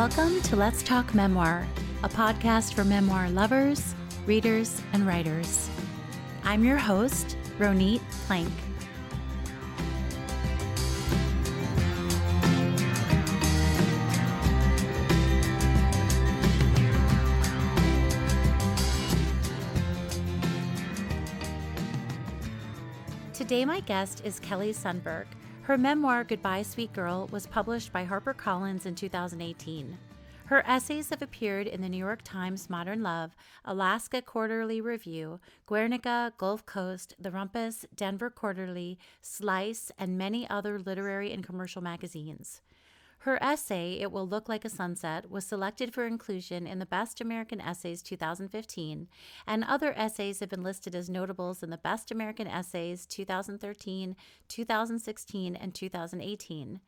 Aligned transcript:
Welcome 0.00 0.40
to 0.44 0.56
Let's 0.56 0.82
Talk 0.82 1.14
Memoir, 1.14 1.68
a 2.02 2.08
podcast 2.08 2.72
for 2.72 2.84
memoir 2.84 3.28
lovers, 3.28 3.94
readers, 4.24 4.80
and 4.94 5.06
writers. 5.06 5.68
I'm 6.42 6.64
your 6.64 6.78
host, 6.78 7.36
Ronit 7.58 8.00
Plank. 8.26 8.50
Today, 23.34 23.66
my 23.66 23.80
guest 23.80 24.22
is 24.24 24.40
Kelly 24.40 24.72
Sundberg. 24.72 25.26
Her 25.70 25.78
memoir, 25.78 26.24
Goodbye, 26.24 26.62
Sweet 26.62 26.92
Girl, 26.92 27.28
was 27.30 27.46
published 27.46 27.92
by 27.92 28.04
HarperCollins 28.04 28.86
in 28.86 28.96
2018. 28.96 29.96
Her 30.46 30.66
essays 30.66 31.10
have 31.10 31.22
appeared 31.22 31.68
in 31.68 31.80
the 31.80 31.88
New 31.88 31.96
York 31.96 32.22
Times 32.24 32.68
Modern 32.68 33.04
Love, 33.04 33.36
Alaska 33.64 34.20
Quarterly 34.20 34.80
Review, 34.80 35.38
Guernica, 35.68 36.32
Gulf 36.38 36.66
Coast, 36.66 37.14
The 37.20 37.30
Rumpus, 37.30 37.84
Denver 37.94 38.30
Quarterly, 38.30 38.98
Slice, 39.22 39.92
and 39.96 40.18
many 40.18 40.50
other 40.50 40.76
literary 40.76 41.32
and 41.32 41.46
commercial 41.46 41.82
magazines. 41.82 42.62
Her 43.24 43.38
essay, 43.42 43.98
It 44.00 44.12
Will 44.12 44.26
Look 44.26 44.48
Like 44.48 44.64
a 44.64 44.70
Sunset, 44.70 45.30
was 45.30 45.44
selected 45.44 45.92
for 45.92 46.06
inclusion 46.06 46.66
in 46.66 46.78
the 46.78 46.86
Best 46.86 47.20
American 47.20 47.60
Essays 47.60 48.00
2015, 48.00 49.08
and 49.46 49.64
other 49.64 49.92
essays 49.94 50.40
have 50.40 50.48
been 50.48 50.62
listed 50.62 50.94
as 50.94 51.10
notables 51.10 51.62
in 51.62 51.68
the 51.68 51.76
Best 51.76 52.10
American 52.10 52.46
Essays 52.46 53.04
2013, 53.04 54.16
2016, 54.48 55.54
and 55.54 55.74
2018. 55.74 56.80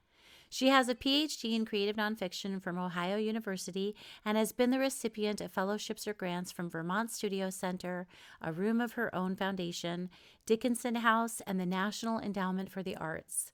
She 0.49 0.69
has 0.69 0.89
a 0.89 0.95
PhD 0.95 1.55
in 1.55 1.67
creative 1.67 1.97
nonfiction 1.97 2.63
from 2.63 2.79
Ohio 2.79 3.19
University 3.19 3.95
and 4.25 4.39
has 4.39 4.53
been 4.53 4.71
the 4.71 4.79
recipient 4.79 5.43
of 5.43 5.53
fellowships 5.53 6.09
or 6.09 6.15
grants 6.15 6.51
from 6.51 6.71
Vermont 6.71 7.11
Studio 7.11 7.51
Center, 7.51 8.07
A 8.41 8.55
Room 8.55 8.81
of 8.81 8.93
Her 8.93 9.15
Own 9.15 9.37
Foundation, 9.37 10.09
Dickinson 10.47 10.95
House, 10.95 11.43
and 11.47 11.61
the 11.61 11.67
National 11.67 12.19
Endowment 12.19 12.71
for 12.71 12.83
the 12.83 12.97
Arts. 12.97 13.53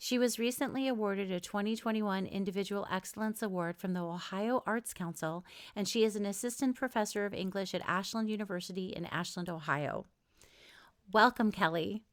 She 0.00 0.16
was 0.16 0.38
recently 0.38 0.86
awarded 0.86 1.32
a 1.32 1.40
2021 1.40 2.24
Individual 2.26 2.86
Excellence 2.88 3.42
Award 3.42 3.76
from 3.76 3.94
the 3.94 4.00
Ohio 4.00 4.62
Arts 4.64 4.94
Council, 4.94 5.44
and 5.74 5.88
she 5.88 6.04
is 6.04 6.14
an 6.14 6.24
assistant 6.24 6.76
professor 6.76 7.26
of 7.26 7.34
English 7.34 7.74
at 7.74 7.82
Ashland 7.84 8.30
University 8.30 8.90
in 8.90 9.06
Ashland, 9.06 9.48
Ohio. 9.48 10.06
Welcome, 11.12 11.50
Kelly. 11.50 12.04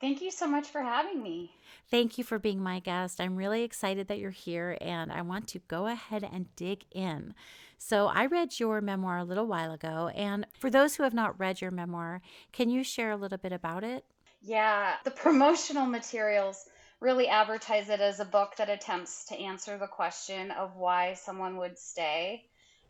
Thank 0.00 0.22
you 0.22 0.30
so 0.30 0.46
much 0.46 0.68
for 0.68 0.80
having 0.80 1.22
me. 1.22 1.52
Thank 1.90 2.16
you 2.16 2.24
for 2.24 2.38
being 2.38 2.62
my 2.62 2.80
guest. 2.80 3.20
I'm 3.20 3.36
really 3.36 3.64
excited 3.64 4.08
that 4.08 4.18
you're 4.18 4.30
here 4.30 4.78
and 4.80 5.12
I 5.12 5.20
want 5.20 5.46
to 5.48 5.58
go 5.68 5.88
ahead 5.88 6.24
and 6.24 6.54
dig 6.56 6.86
in. 6.90 7.34
So, 7.76 8.06
I 8.06 8.26
read 8.26 8.58
your 8.58 8.80
memoir 8.80 9.18
a 9.18 9.24
little 9.24 9.46
while 9.46 9.72
ago. 9.72 10.08
And 10.14 10.46
for 10.58 10.70
those 10.70 10.96
who 10.96 11.02
have 11.02 11.12
not 11.12 11.38
read 11.38 11.60
your 11.60 11.70
memoir, 11.70 12.22
can 12.52 12.70
you 12.70 12.82
share 12.82 13.10
a 13.10 13.16
little 13.16 13.38
bit 13.38 13.52
about 13.52 13.84
it? 13.84 14.06
Yeah, 14.40 14.94
the 15.04 15.10
promotional 15.10 15.84
materials 15.84 16.66
really 17.00 17.28
advertise 17.28 17.88
it 17.88 18.00
as 18.00 18.20
a 18.20 18.24
book 18.24 18.56
that 18.56 18.68
attempts 18.68 19.24
to 19.26 19.38
answer 19.38 19.78
the 19.78 19.86
question 19.86 20.50
of 20.50 20.76
why 20.76 21.14
someone 21.14 21.56
would 21.56 21.78
stay 21.78 22.44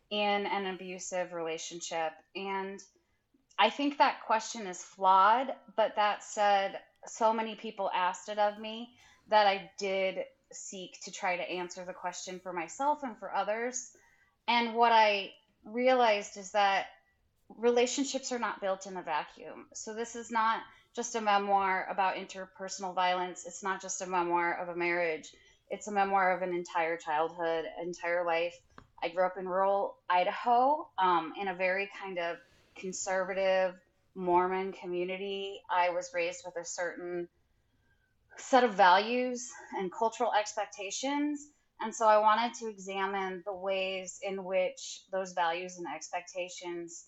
in 0.09 0.45
an 0.45 0.67
abusive 0.67 1.31
relationship. 1.31 2.11
And 2.35 2.81
I 3.57 3.69
think 3.69 3.97
that 3.97 4.25
question 4.25 4.67
is 4.67 4.83
flawed, 4.83 5.53
but 5.77 5.95
that 5.95 6.23
said, 6.23 6.77
so 7.07 7.33
many 7.33 7.55
people 7.55 7.89
asked 7.93 8.29
it 8.29 8.37
of 8.37 8.59
me 8.59 8.89
that 9.29 9.47
I 9.47 9.71
did 9.77 10.19
seek 10.51 10.99
to 11.03 11.11
try 11.11 11.37
to 11.37 11.49
answer 11.49 11.85
the 11.85 11.93
question 11.93 12.39
for 12.43 12.51
myself 12.51 13.03
and 13.03 13.17
for 13.17 13.33
others. 13.33 13.91
And 14.47 14.75
what 14.75 14.91
I 14.91 15.31
realized 15.63 16.37
is 16.37 16.51
that 16.51 16.87
relationships 17.57 18.31
are 18.31 18.39
not 18.39 18.61
built 18.61 18.85
in 18.85 18.97
a 18.97 19.01
vacuum. 19.01 19.67
So 19.73 19.93
this 19.93 20.15
is 20.15 20.31
not 20.31 20.61
just 20.95 21.15
a 21.15 21.21
memoir 21.21 21.87
about 21.89 22.15
interpersonal 22.15 22.93
violence. 22.93 23.45
It's 23.45 23.63
not 23.63 23.81
just 23.81 24.01
a 24.01 24.05
memoir 24.05 24.53
of 24.61 24.69
a 24.69 24.75
marriage. 24.75 25.31
It's 25.69 25.87
a 25.87 25.91
memoir 25.91 26.35
of 26.35 26.41
an 26.41 26.53
entire 26.53 26.97
childhood, 26.97 27.65
entire 27.81 28.25
life. 28.25 28.55
I 29.01 29.09
grew 29.09 29.25
up 29.25 29.37
in 29.37 29.47
rural 29.47 29.95
Idaho 30.09 30.87
um, 30.97 31.33
in 31.39 31.47
a 31.47 31.55
very 31.55 31.89
kind 32.01 32.19
of 32.19 32.37
conservative 32.75 33.75
Mormon 34.15 34.73
community. 34.73 35.61
I 35.69 35.89
was 35.89 36.11
raised 36.13 36.43
with 36.45 36.55
a 36.61 36.67
certain 36.67 37.29
set 38.37 38.63
of 38.63 38.73
values 38.73 39.49
and 39.77 39.91
cultural 39.91 40.33
expectations. 40.33 41.47
And 41.79 41.95
so 41.95 42.05
I 42.05 42.17
wanted 42.17 42.53
to 42.55 42.67
examine 42.67 43.43
the 43.45 43.53
ways 43.53 44.19
in 44.21 44.43
which 44.43 45.03
those 45.11 45.33
values 45.33 45.77
and 45.77 45.87
expectations 45.87 47.05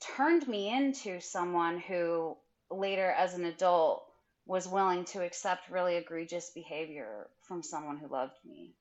turned 0.00 0.46
me 0.46 0.68
into 0.68 1.20
someone 1.20 1.78
who 1.78 2.36
later 2.70 3.10
as 3.10 3.34
an 3.34 3.44
adult 3.44 4.04
was 4.46 4.66
willing 4.66 5.04
to 5.04 5.22
accept 5.22 5.70
really 5.70 5.96
egregious 5.96 6.50
behavior 6.54 7.28
from 7.42 7.62
someone 7.62 7.98
who 7.98 8.08
loved 8.08 8.38
me. 8.48 8.72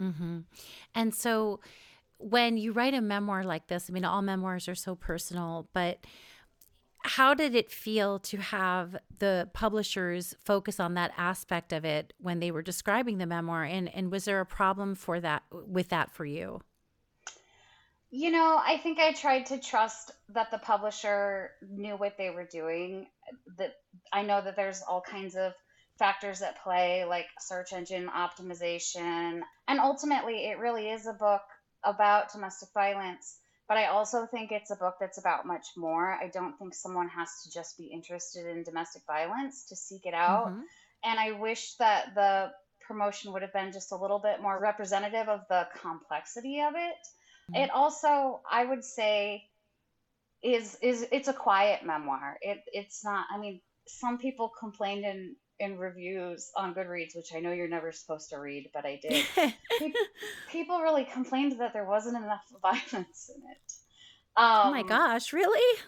Mm-hmm. 0.00 0.40
And 0.94 1.14
so 1.14 1.60
when 2.18 2.56
you 2.56 2.72
write 2.72 2.94
a 2.94 3.00
memoir 3.00 3.44
like 3.44 3.68
this, 3.68 3.88
I 3.88 3.92
mean, 3.92 4.04
all 4.04 4.22
memoirs 4.22 4.68
are 4.68 4.74
so 4.74 4.94
personal, 4.94 5.68
but 5.72 6.04
how 7.04 7.34
did 7.34 7.54
it 7.54 7.70
feel 7.70 8.18
to 8.20 8.36
have 8.38 8.96
the 9.18 9.48
publishers 9.52 10.34
focus 10.44 10.78
on 10.78 10.94
that 10.94 11.12
aspect 11.16 11.72
of 11.72 11.84
it 11.84 12.12
when 12.18 12.38
they 12.38 12.50
were 12.50 12.62
describing 12.62 13.18
the 13.18 13.26
memoir 13.26 13.64
and 13.64 13.92
and 13.94 14.12
was 14.12 14.24
there 14.24 14.40
a 14.40 14.46
problem 14.46 14.94
for 14.94 15.18
that 15.18 15.42
with 15.50 15.88
that 15.88 16.12
for 16.12 16.24
you 16.24 16.60
you 18.14 18.30
know, 18.30 18.60
I 18.62 18.76
think 18.76 18.98
I 18.98 19.14
tried 19.14 19.46
to 19.46 19.58
trust 19.58 20.12
that 20.34 20.50
the 20.50 20.58
publisher 20.58 21.50
knew 21.66 21.96
what 21.96 22.18
they 22.18 22.28
were 22.28 22.44
doing. 22.44 23.06
That 23.56 23.72
I 24.12 24.22
know 24.22 24.42
that 24.42 24.54
there's 24.54 24.82
all 24.86 25.00
kinds 25.00 25.34
of 25.34 25.54
factors 25.98 26.42
at 26.42 26.62
play, 26.62 27.06
like 27.06 27.24
search 27.40 27.72
engine 27.72 28.10
optimization. 28.14 29.40
And 29.66 29.80
ultimately, 29.80 30.44
it 30.44 30.58
really 30.58 30.90
is 30.90 31.06
a 31.06 31.14
book 31.14 31.40
about 31.84 32.30
domestic 32.30 32.68
violence. 32.74 33.38
But 33.66 33.78
I 33.78 33.86
also 33.86 34.26
think 34.26 34.52
it's 34.52 34.70
a 34.70 34.76
book 34.76 34.96
that's 35.00 35.18
about 35.18 35.46
much 35.46 35.68
more. 35.78 36.12
I 36.12 36.28
don't 36.28 36.58
think 36.58 36.74
someone 36.74 37.08
has 37.08 37.30
to 37.44 37.50
just 37.50 37.78
be 37.78 37.86
interested 37.86 38.46
in 38.46 38.62
domestic 38.62 39.04
violence 39.06 39.64
to 39.70 39.76
seek 39.76 40.04
it 40.04 40.12
out. 40.12 40.48
Mm-hmm. 40.48 40.60
And 41.04 41.18
I 41.18 41.32
wish 41.32 41.76
that 41.76 42.14
the 42.14 42.50
promotion 42.86 43.32
would 43.32 43.40
have 43.40 43.54
been 43.54 43.72
just 43.72 43.90
a 43.90 43.96
little 43.96 44.18
bit 44.18 44.42
more 44.42 44.60
representative 44.60 45.28
of 45.28 45.40
the 45.48 45.66
complexity 45.80 46.60
of 46.60 46.74
it 46.76 46.96
it 47.54 47.70
also, 47.70 48.40
I 48.50 48.64
would 48.64 48.84
say, 48.84 49.44
is 50.42 50.76
is 50.82 51.06
it's 51.12 51.28
a 51.28 51.32
quiet 51.32 51.84
memoir. 51.84 52.38
It 52.40 52.62
it's 52.72 53.04
not. 53.04 53.26
I 53.32 53.38
mean, 53.38 53.60
some 53.86 54.18
people 54.18 54.50
complained 54.58 55.04
in 55.04 55.36
in 55.58 55.78
reviews 55.78 56.50
on 56.56 56.74
Goodreads, 56.74 57.14
which 57.14 57.32
I 57.34 57.40
know 57.40 57.52
you're 57.52 57.68
never 57.68 57.92
supposed 57.92 58.30
to 58.30 58.38
read, 58.38 58.70
but 58.74 58.84
I 58.84 58.98
did. 59.00 59.24
people, 60.50 60.80
really 60.80 61.04
complained 61.04 61.60
that 61.60 61.72
there 61.72 61.84
wasn't 61.84 62.16
enough 62.16 62.42
violence 62.62 63.30
in 63.34 63.42
it. 63.50 63.72
Um, 64.36 64.68
oh 64.68 64.70
my 64.72 64.82
gosh, 64.82 65.32
really? 65.32 65.78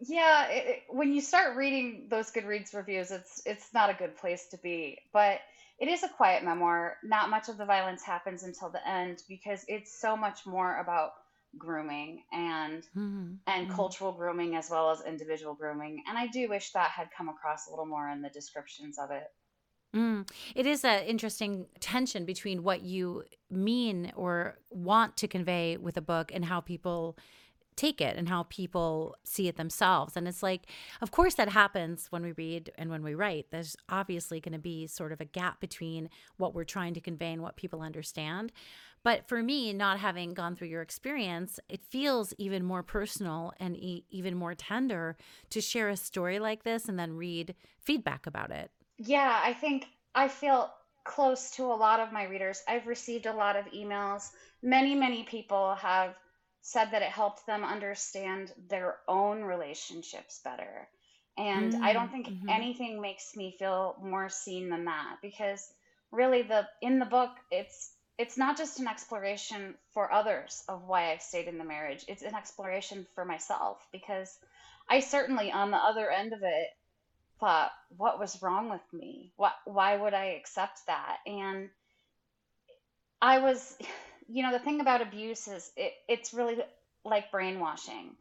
Yeah, 0.00 0.48
it, 0.48 0.66
it, 0.66 0.82
when 0.90 1.12
you 1.12 1.20
start 1.20 1.56
reading 1.56 2.06
those 2.08 2.30
Goodreads 2.30 2.74
reviews, 2.74 3.10
it's 3.10 3.42
it's 3.44 3.74
not 3.74 3.90
a 3.90 3.94
good 3.94 4.16
place 4.16 4.46
to 4.50 4.58
be. 4.58 4.98
But 5.12 5.40
it 5.78 5.88
is 5.88 6.02
a 6.02 6.08
quiet 6.08 6.44
memoir. 6.44 6.96
Not 7.02 7.30
much 7.30 7.48
of 7.48 7.56
the 7.56 7.64
violence 7.64 8.02
happens 8.02 8.42
until 8.42 8.70
the 8.70 8.86
end 8.88 9.22
because 9.28 9.64
it's 9.68 10.00
so 10.00 10.16
much 10.16 10.46
more 10.46 10.78
about 10.78 11.12
grooming 11.56 12.22
and 12.32 12.82
mm-hmm. 12.96 13.32
and 13.46 13.66
mm-hmm. 13.66 13.74
cultural 13.74 14.12
grooming 14.12 14.54
as 14.56 14.68
well 14.70 14.90
as 14.90 15.02
individual 15.06 15.54
grooming. 15.54 16.02
And 16.08 16.18
I 16.18 16.26
do 16.26 16.48
wish 16.48 16.72
that 16.72 16.90
had 16.90 17.08
come 17.16 17.28
across 17.28 17.66
a 17.66 17.70
little 17.70 17.86
more 17.86 18.08
in 18.10 18.22
the 18.22 18.28
descriptions 18.28 18.98
of 18.98 19.10
it. 19.10 19.28
Mm. 19.96 20.28
It 20.54 20.66
is 20.66 20.84
an 20.84 21.04
interesting 21.04 21.66
tension 21.80 22.26
between 22.26 22.62
what 22.62 22.82
you 22.82 23.24
mean 23.50 24.12
or 24.14 24.58
want 24.70 25.16
to 25.18 25.28
convey 25.28 25.78
with 25.78 25.96
a 25.96 26.02
book 26.02 26.30
and 26.34 26.44
how 26.44 26.60
people 26.60 27.16
take 27.78 28.00
it 28.00 28.16
and 28.16 28.28
how 28.28 28.42
people 28.44 29.16
see 29.24 29.48
it 29.48 29.56
themselves. 29.56 30.16
And 30.16 30.26
it's 30.26 30.42
like, 30.42 30.66
of 31.00 31.10
course, 31.10 31.34
that 31.34 31.48
happens 31.48 32.08
when 32.10 32.22
we 32.22 32.32
read 32.32 32.72
and 32.76 32.90
when 32.90 33.02
we 33.02 33.14
write. 33.14 33.46
There's 33.50 33.76
obviously 33.88 34.40
going 34.40 34.52
to 34.52 34.58
be 34.58 34.86
sort 34.86 35.12
of 35.12 35.20
a 35.20 35.24
gap 35.24 35.60
between 35.60 36.10
what 36.36 36.54
we're 36.54 36.64
trying 36.64 36.94
to 36.94 37.00
convey 37.00 37.32
and 37.32 37.40
what 37.42 37.56
people 37.56 37.80
understand. 37.80 38.52
But 39.04 39.28
for 39.28 39.42
me, 39.42 39.72
not 39.72 40.00
having 40.00 40.34
gone 40.34 40.56
through 40.56 40.68
your 40.68 40.82
experience, 40.82 41.60
it 41.68 41.84
feels 41.84 42.34
even 42.36 42.64
more 42.64 42.82
personal 42.82 43.52
and 43.60 43.76
e- 43.76 44.04
even 44.10 44.34
more 44.34 44.54
tender 44.54 45.16
to 45.50 45.60
share 45.60 45.88
a 45.88 45.96
story 45.96 46.40
like 46.40 46.64
this 46.64 46.88
and 46.88 46.98
then 46.98 47.12
read 47.14 47.54
feedback 47.78 48.26
about 48.26 48.50
it. 48.50 48.72
Yeah, 48.98 49.40
I 49.42 49.52
think 49.52 49.86
I 50.16 50.26
feel 50.26 50.72
close 51.04 51.52
to 51.52 51.62
a 51.62 51.78
lot 51.78 52.00
of 52.00 52.12
my 52.12 52.24
readers. 52.24 52.62
I've 52.66 52.88
received 52.88 53.26
a 53.26 53.32
lot 53.32 53.56
of 53.56 53.66
emails. 53.66 54.30
Many, 54.62 54.96
many 54.96 55.22
people 55.22 55.76
have 55.76 56.16
said 56.68 56.90
that 56.90 57.00
it 57.00 57.08
helped 57.08 57.46
them 57.46 57.64
understand 57.64 58.52
their 58.68 58.96
own 59.08 59.42
relationships 59.42 60.40
better. 60.44 60.86
And 61.38 61.72
mm, 61.72 61.80
I 61.80 61.94
don't 61.94 62.12
think 62.12 62.28
mm-hmm. 62.28 62.48
anything 62.50 63.00
makes 63.00 63.34
me 63.34 63.56
feel 63.58 63.96
more 64.02 64.28
seen 64.28 64.68
than 64.68 64.84
that 64.84 65.16
because 65.22 65.66
really 66.10 66.42
the 66.42 66.68
in 66.82 66.98
the 66.98 67.06
book 67.06 67.30
it's 67.50 67.92
it's 68.18 68.36
not 68.36 68.58
just 68.58 68.80
an 68.80 68.86
exploration 68.86 69.76
for 69.94 70.12
others 70.12 70.62
of 70.68 70.82
why 70.86 71.12
I 71.12 71.16
stayed 71.16 71.48
in 71.48 71.56
the 71.56 71.64
marriage. 71.64 72.04
It's 72.06 72.22
an 72.22 72.34
exploration 72.34 73.06
for 73.14 73.24
myself 73.24 73.78
because 73.90 74.36
I 74.90 75.00
certainly, 75.00 75.50
on 75.50 75.70
the 75.70 75.78
other 75.78 76.10
end 76.10 76.34
of 76.34 76.40
it, 76.42 76.68
thought, 77.40 77.70
what 77.96 78.18
was 78.18 78.42
wrong 78.42 78.68
with 78.68 78.82
me? 78.92 79.32
What, 79.36 79.52
why 79.64 79.96
would 79.96 80.14
I 80.14 80.36
accept 80.40 80.80
that? 80.88 81.18
And 81.26 81.70
I 83.22 83.38
was, 83.38 83.78
you 84.28 84.42
know, 84.42 84.52
the 84.52 84.58
thing 84.58 84.80
about 84.80 85.02
abuse 85.02 85.48
is 85.48 85.70
it, 85.76 85.92
it's 86.08 86.34
really 86.34 86.58
like 87.04 87.30
brainwashing. 87.32 88.16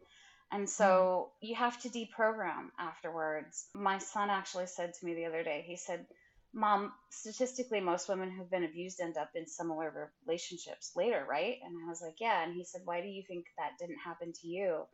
And 0.51 0.69
so 0.69 1.31
mm. 1.43 1.49
you 1.49 1.55
have 1.55 1.79
to 1.81 1.89
deprogram 1.89 2.69
afterwards. 2.79 3.65
My 3.75 3.97
son 3.97 4.29
actually 4.29 4.67
said 4.67 4.93
to 4.93 5.05
me 5.05 5.13
the 5.13 5.25
other 5.25 5.43
day, 5.43 5.63
he 5.67 5.75
said, 5.75 6.05
Mom, 6.53 6.93
statistically, 7.11 7.81
most 7.81 8.07
women 8.07 8.31
who've 8.31 8.49
been 8.49 8.63
abused 8.63 9.01
end 9.01 9.17
up 9.17 9.29
in 9.35 9.45
similar 9.45 10.11
relationships 10.25 10.93
later, 10.95 11.25
right? 11.29 11.57
And 11.63 11.75
I 11.85 11.89
was 11.89 12.01
like, 12.01 12.15
Yeah. 12.19 12.43
And 12.43 12.53
he 12.53 12.63
said, 12.63 12.81
Why 12.85 13.01
do 13.01 13.07
you 13.07 13.23
think 13.27 13.45
that 13.57 13.77
didn't 13.79 13.99
happen 14.03 14.31
to 14.41 14.47
you? 14.47 14.85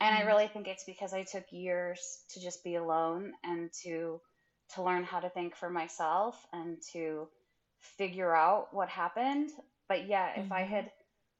And 0.00 0.14
I 0.14 0.20
mm-hmm. 0.20 0.28
really 0.28 0.48
think 0.48 0.68
it's 0.68 0.84
because 0.84 1.12
I 1.12 1.24
took 1.24 1.44
years 1.50 2.22
to 2.30 2.40
just 2.40 2.64
be 2.64 2.76
alone 2.76 3.32
and 3.42 3.70
to 3.82 4.20
to 4.74 4.82
learn 4.82 5.04
how 5.04 5.20
to 5.20 5.28
think 5.28 5.56
for 5.56 5.68
myself 5.68 6.46
and 6.52 6.78
to 6.92 7.28
figure 7.98 8.34
out 8.34 8.72
what 8.72 8.88
happened. 8.88 9.50
But 9.88 10.08
yeah, 10.08 10.30
if 10.36 10.50
I 10.50 10.62
mm-hmm. 10.62 10.74
had 10.74 10.90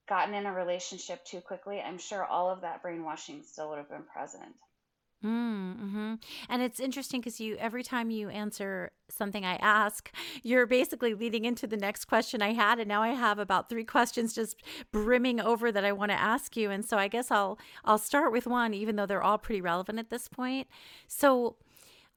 gotten 0.08 0.34
in 0.34 0.46
a 0.46 0.52
relationship 0.52 1.24
too 1.24 1.40
quickly, 1.40 1.80
I'm 1.80 1.98
sure 1.98 2.24
all 2.24 2.50
of 2.50 2.60
that 2.60 2.82
brainwashing 2.82 3.42
still 3.42 3.70
would 3.70 3.78
have 3.78 3.88
been 3.88 4.04
present. 4.04 4.54
Mm, 5.24 5.78
hmm 5.78 6.14
And 6.50 6.60
it's 6.60 6.80
interesting 6.80 7.20
because 7.20 7.40
you 7.40 7.56
every 7.56 7.82
time 7.82 8.10
you 8.10 8.28
answer 8.28 8.90
something 9.08 9.42
I 9.42 9.56
ask, 9.56 10.10
you're 10.42 10.66
basically 10.66 11.14
leading 11.14 11.46
into 11.46 11.66
the 11.66 11.78
next 11.78 12.04
question 12.04 12.42
I 12.42 12.52
had, 12.52 12.78
and 12.78 12.88
now 12.88 13.02
I 13.02 13.10
have 13.10 13.38
about 13.38 13.70
three 13.70 13.84
questions 13.84 14.34
just 14.34 14.62
brimming 14.92 15.40
over 15.40 15.72
that 15.72 15.84
I 15.84 15.92
want 15.92 16.10
to 16.10 16.20
ask 16.20 16.58
you. 16.58 16.70
And 16.70 16.84
so 16.84 16.98
I 16.98 17.08
guess 17.08 17.30
I'll 17.30 17.58
I'll 17.86 17.98
start 17.98 18.32
with 18.32 18.46
one, 18.46 18.74
even 18.74 18.96
though 18.96 19.06
they're 19.06 19.22
all 19.22 19.38
pretty 19.38 19.62
relevant 19.62 19.98
at 19.98 20.10
this 20.10 20.28
point. 20.28 20.68
So 21.08 21.56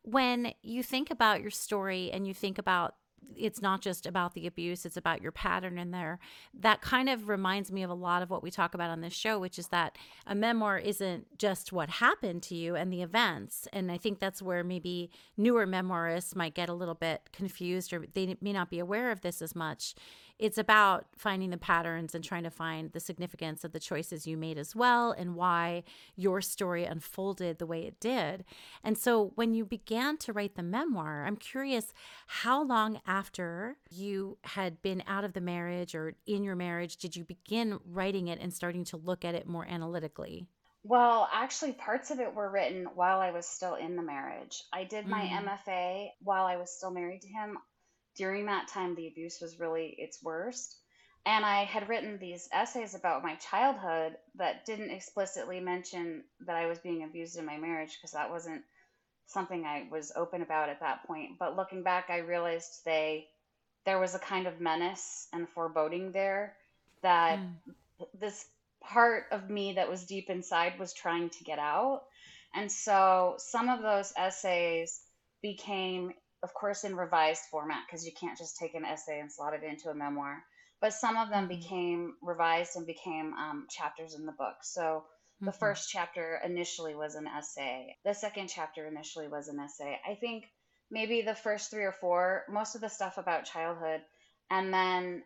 when 0.01 0.53
you 0.61 0.83
think 0.83 1.09
about 1.09 1.41
your 1.41 1.51
story 1.51 2.11
and 2.11 2.27
you 2.27 2.33
think 2.33 2.57
about 2.57 2.95
it's 3.35 3.61
not 3.61 3.81
just 3.81 4.05
about 4.05 4.33
the 4.33 4.47
abuse, 4.47 4.85
it's 4.85 4.97
about 4.97 5.21
your 5.21 5.31
pattern 5.31 5.77
in 5.77 5.91
there. 5.91 6.19
That 6.53 6.81
kind 6.81 7.09
of 7.09 7.29
reminds 7.29 7.71
me 7.71 7.83
of 7.83 7.89
a 7.89 7.95
lot 7.95 8.21
of 8.21 8.29
what 8.29 8.43
we 8.43 8.51
talk 8.51 8.73
about 8.73 8.89
on 8.89 9.01
this 9.01 9.13
show, 9.13 9.39
which 9.39 9.59
is 9.59 9.67
that 9.67 9.97
a 10.25 10.35
memoir 10.35 10.77
isn't 10.77 11.37
just 11.37 11.71
what 11.71 11.89
happened 11.89 12.43
to 12.43 12.55
you 12.55 12.75
and 12.75 12.91
the 12.91 13.01
events. 13.01 13.67
And 13.71 13.91
I 13.91 13.97
think 13.97 14.19
that's 14.19 14.41
where 14.41 14.63
maybe 14.63 15.09
newer 15.37 15.67
memoirists 15.67 16.35
might 16.35 16.55
get 16.55 16.69
a 16.69 16.73
little 16.73 16.95
bit 16.95 17.29
confused 17.31 17.93
or 17.93 18.05
they 18.13 18.35
may 18.41 18.53
not 18.53 18.69
be 18.69 18.79
aware 18.79 19.11
of 19.11 19.21
this 19.21 19.41
as 19.41 19.55
much 19.55 19.95
it's 20.39 20.57
about 20.57 21.05
finding 21.15 21.49
the 21.49 21.57
patterns 21.57 22.13
and 22.13 22.23
trying 22.23 22.43
to 22.43 22.51
find 22.51 22.91
the 22.91 22.99
significance 22.99 23.63
of 23.63 23.71
the 23.71 23.79
choices 23.79 24.27
you 24.27 24.37
made 24.37 24.57
as 24.57 24.75
well 24.75 25.11
and 25.11 25.35
why 25.35 25.83
your 26.15 26.41
story 26.41 26.85
unfolded 26.85 27.57
the 27.57 27.65
way 27.65 27.81
it 27.81 27.99
did. 27.99 28.45
And 28.83 28.97
so 28.97 29.31
when 29.35 29.55
you 29.55 29.65
began 29.65 30.17
to 30.17 30.33
write 30.33 30.55
the 30.55 30.63
memoir, 30.63 31.25
I'm 31.25 31.37
curious 31.37 31.91
how 32.27 32.63
long 32.63 33.01
after 33.07 33.77
you 33.89 34.37
had 34.43 34.81
been 34.81 35.01
out 35.07 35.23
of 35.23 35.33
the 35.33 35.41
marriage 35.41 35.95
or 35.95 36.13
in 36.25 36.43
your 36.43 36.55
marriage 36.55 36.97
did 36.97 37.15
you 37.15 37.23
begin 37.23 37.79
writing 37.85 38.27
it 38.27 38.39
and 38.39 38.53
starting 38.53 38.83
to 38.83 38.97
look 38.97 39.25
at 39.25 39.35
it 39.35 39.47
more 39.47 39.65
analytically? 39.67 40.47
Well, 40.83 41.27
actually, 41.33 41.73
parts 41.73 42.11
of 42.11 42.19
it 42.19 42.33
were 42.33 42.49
written 42.49 42.87
while 42.95 43.19
I 43.19 43.31
was 43.31 43.45
still 43.45 43.75
in 43.75 43.95
the 43.95 44.03
marriage. 44.03 44.63
I 44.71 44.83
did 44.85 45.07
my 45.07 45.21
mm. 45.21 45.45
MFA 45.45 46.09
while 46.21 46.45
I 46.45 46.55
was 46.57 46.71
still 46.71 46.91
married 46.91 47.21
to 47.21 47.27
him 47.27 47.57
during 48.17 48.47
that 48.47 48.67
time, 48.67 48.95
the 48.95 49.07
abuse 49.07 49.39
was 49.39 49.59
really 49.59 49.95
its 49.97 50.21
worst. 50.21 50.75
And 51.25 51.45
I 51.45 51.65
had 51.65 51.87
written 51.87 52.17
these 52.17 52.49
essays 52.51 52.95
about 52.95 53.23
my 53.23 53.35
childhood 53.35 54.17
that 54.35 54.65
didn't 54.65 54.91
explicitly 54.91 55.59
mention 55.59 56.23
that 56.45 56.55
I 56.55 56.67
was 56.67 56.79
being 56.79 57.03
abused 57.03 57.37
in 57.37 57.45
my 57.45 57.57
marriage 57.57 57.97
because 57.97 58.11
that 58.11 58.31
wasn't 58.31 58.63
something 59.27 59.65
I 59.65 59.87
was 59.91 60.11
open 60.15 60.41
about 60.41 60.69
at 60.69 60.79
that 60.79 61.05
point. 61.05 61.37
But 61.39 61.55
looking 61.55 61.83
back, 61.83 62.09
I 62.09 62.19
realized 62.19 62.83
they 62.85 63.27
there 63.85 63.99
was 63.99 64.15
a 64.15 64.19
kind 64.19 64.47
of 64.47 64.59
menace 64.59 65.27
and 65.31 65.47
foreboding 65.47 66.11
there 66.11 66.55
that 67.03 67.39
mm. 67.39 67.75
this 68.19 68.45
part 68.81 69.25
of 69.31 69.49
me 69.49 69.73
that 69.73 69.89
was 69.89 70.03
deep 70.05 70.29
inside 70.29 70.77
was 70.77 70.93
trying 70.93 71.29
to 71.29 71.43
get 71.43 71.59
out. 71.59 72.03
And 72.53 72.71
so 72.71 73.35
some 73.37 73.69
of 73.69 73.81
those 73.81 74.11
essays 74.17 75.01
became 75.41 76.13
of 76.43 76.53
course, 76.53 76.83
in 76.83 76.95
revised 76.95 77.43
format 77.49 77.83
because 77.87 78.05
you 78.05 78.11
can't 78.11 78.37
just 78.37 78.57
take 78.57 78.75
an 78.75 78.85
essay 78.85 79.19
and 79.19 79.31
slot 79.31 79.53
it 79.53 79.63
into 79.63 79.89
a 79.89 79.95
memoir. 79.95 80.43
But 80.79 80.93
some 80.93 81.17
of 81.17 81.29
them 81.29 81.47
mm-hmm. 81.47 81.59
became 81.59 82.13
revised 82.21 82.75
and 82.75 82.85
became 82.85 83.33
um, 83.33 83.67
chapters 83.69 84.13
in 84.13 84.25
the 84.25 84.31
book. 84.31 84.57
So 84.61 85.03
the 85.39 85.51
mm-hmm. 85.51 85.59
first 85.59 85.89
chapter 85.89 86.39
initially 86.43 86.95
was 86.95 87.15
an 87.15 87.27
essay. 87.27 87.95
The 88.03 88.13
second 88.13 88.49
chapter 88.49 88.87
initially 88.87 89.27
was 89.27 89.47
an 89.47 89.59
essay. 89.59 89.99
I 90.07 90.15
think 90.15 90.45
maybe 90.89 91.21
the 91.21 91.35
first 91.35 91.69
three 91.69 91.83
or 91.83 91.91
four, 91.91 92.43
most 92.49 92.75
of 92.75 92.81
the 92.81 92.89
stuff 92.89 93.17
about 93.17 93.45
childhood, 93.45 94.01
and 94.49 94.73
then 94.73 95.23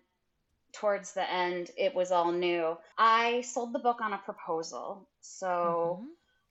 towards 0.73 1.13
the 1.13 1.29
end, 1.29 1.69
it 1.77 1.93
was 1.93 2.11
all 2.11 2.31
new. 2.31 2.77
I 2.97 3.41
sold 3.41 3.73
the 3.73 3.79
book 3.79 3.99
on 4.01 4.13
a 4.13 4.17
proposal. 4.17 5.07
So 5.21 5.99
mm-hmm. 5.99 6.07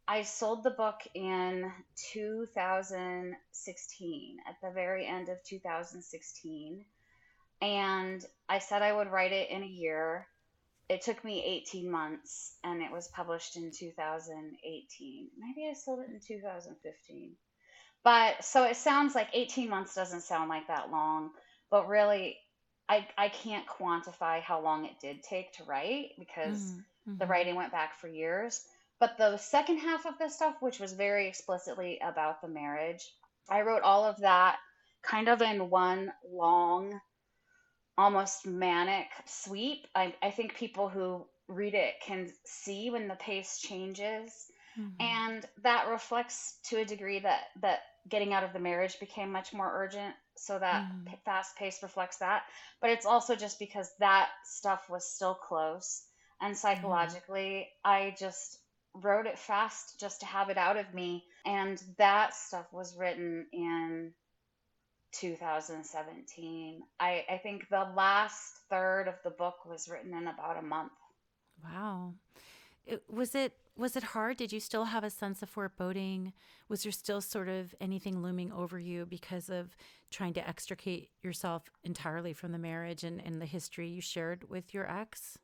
I 0.06 0.22
sold 0.22 0.64
the 0.64 0.70
book 0.70 1.00
in 1.14 1.72
2016, 2.12 4.36
at 4.48 4.56
the 4.62 4.70
very 4.72 5.06
end 5.06 5.28
of 5.28 5.42
2016. 5.44 6.84
And 7.62 8.24
I 8.48 8.58
said 8.58 8.82
I 8.82 8.92
would 8.92 9.08
write 9.08 9.32
it 9.32 9.50
in 9.50 9.62
a 9.62 9.66
year. 9.66 10.26
It 10.90 11.02
took 11.02 11.24
me 11.24 11.42
18 11.44 11.90
months 11.90 12.56
and 12.64 12.82
it 12.82 12.90
was 12.90 13.08
published 13.08 13.56
in 13.56 13.70
2018. 13.70 15.28
Maybe 15.38 15.68
I 15.68 15.74
sold 15.74 16.00
it 16.00 16.10
in 16.10 16.20
2015. 16.20 17.32
But 18.02 18.44
so 18.44 18.64
it 18.64 18.76
sounds 18.76 19.14
like 19.14 19.28
18 19.32 19.68
months 19.68 19.94
doesn't 19.94 20.22
sound 20.22 20.48
like 20.48 20.66
that 20.68 20.90
long, 20.90 21.30
but 21.70 21.88
really, 21.88 22.38
I, 22.88 23.06
I 23.16 23.28
can't 23.28 23.66
quantify 23.66 24.40
how 24.40 24.60
long 24.60 24.84
it 24.84 24.98
did 25.00 25.22
take 25.22 25.52
to 25.54 25.64
write 25.64 26.10
because 26.18 26.72
mm-hmm. 26.72 27.18
the 27.18 27.26
writing 27.26 27.54
went 27.54 27.72
back 27.72 27.94
for 28.00 28.08
years 28.08 28.64
but 29.00 29.16
the 29.16 29.38
second 29.38 29.78
half 29.78 30.04
of 30.04 30.18
the 30.18 30.28
stuff, 30.28 30.56
which 30.60 30.78
was 30.78 30.92
very 30.92 31.26
explicitly 31.26 31.98
about 32.02 32.42
the 32.42 32.48
marriage, 32.48 33.10
I 33.48 33.62
wrote 33.62 33.82
all 33.82 34.04
of 34.04 34.18
that 34.18 34.58
kind 35.02 35.28
of 35.28 35.40
in 35.40 35.70
one 35.70 36.12
long, 36.30 37.00
almost 37.98 38.46
manic 38.46 39.08
sweep. 39.26 39.86
I, 39.94 40.14
I 40.22 40.30
think 40.30 40.54
people 40.54 40.88
who 40.88 41.26
read 41.48 41.74
it 41.74 41.94
can 42.04 42.32
see 42.44 42.90
when 42.90 43.08
the 43.08 43.16
pace 43.16 43.60
changes. 43.60 44.32
Mm-hmm. 44.78 45.00
And 45.00 45.46
that 45.62 45.88
reflects 45.88 46.58
to 46.66 46.78
a 46.78 46.84
degree 46.84 47.18
that, 47.20 47.44
that 47.60 47.80
getting 48.08 48.32
out 48.32 48.44
of 48.44 48.52
the 48.52 48.60
marriage 48.60 48.98
became 49.00 49.32
much 49.32 49.52
more 49.52 49.70
urgent. 49.72 50.14
So 50.36 50.58
that 50.58 50.84
mm-hmm. 50.84 51.14
fast 51.24 51.56
pace 51.56 51.82
reflects 51.82 52.18
that. 52.18 52.42
But 52.80 52.90
it's 52.90 53.06
also 53.06 53.34
just 53.34 53.58
because 53.58 53.90
that 53.98 54.28
stuff 54.44 54.88
was 54.88 55.04
still 55.04 55.34
close. 55.34 56.04
And 56.40 56.56
psychologically, 56.56 57.68
mm-hmm. 57.84 57.90
I 57.90 58.14
just 58.18 58.58
wrote 58.94 59.26
it 59.26 59.38
fast 59.38 60.00
just 60.00 60.20
to 60.20 60.26
have 60.26 60.48
it 60.48 60.56
out 60.56 60.76
of 60.76 60.94
me. 60.94 61.24
And 61.44 61.82
that 61.98 62.34
stuff 62.34 62.66
was 62.72 62.96
written 62.96 63.46
in 63.52 64.12
2017. 65.12 66.82
I, 66.98 67.24
I 67.30 67.38
think 67.38 67.68
the 67.68 67.88
last 67.96 68.58
third 68.68 69.08
of 69.08 69.14
the 69.24 69.30
book 69.30 69.66
was 69.68 69.88
written 69.88 70.14
in 70.14 70.28
about 70.28 70.58
a 70.58 70.62
month. 70.62 70.92
Wow. 71.64 72.14
It, 72.86 73.02
was 73.08 73.34
it 73.34 73.54
was 73.76 73.96
it 73.96 74.02
hard? 74.02 74.36
Did 74.36 74.52
you 74.52 74.60
still 74.60 74.86
have 74.86 75.04
a 75.04 75.10
sense 75.10 75.42
of 75.42 75.48
foreboding? 75.48 76.34
Was 76.68 76.82
there 76.82 76.92
still 76.92 77.20
sort 77.20 77.48
of 77.48 77.74
anything 77.80 78.22
looming 78.22 78.52
over 78.52 78.78
you 78.78 79.06
because 79.06 79.48
of 79.48 79.74
trying 80.10 80.34
to 80.34 80.46
extricate 80.46 81.08
yourself 81.22 81.62
entirely 81.82 82.34
from 82.34 82.52
the 82.52 82.58
marriage 82.58 83.04
and, 83.04 83.24
and 83.24 83.40
the 83.40 83.46
history 83.46 83.88
you 83.88 84.02
shared 84.02 84.50
with 84.50 84.74
your 84.74 84.90
ex? 84.90 85.38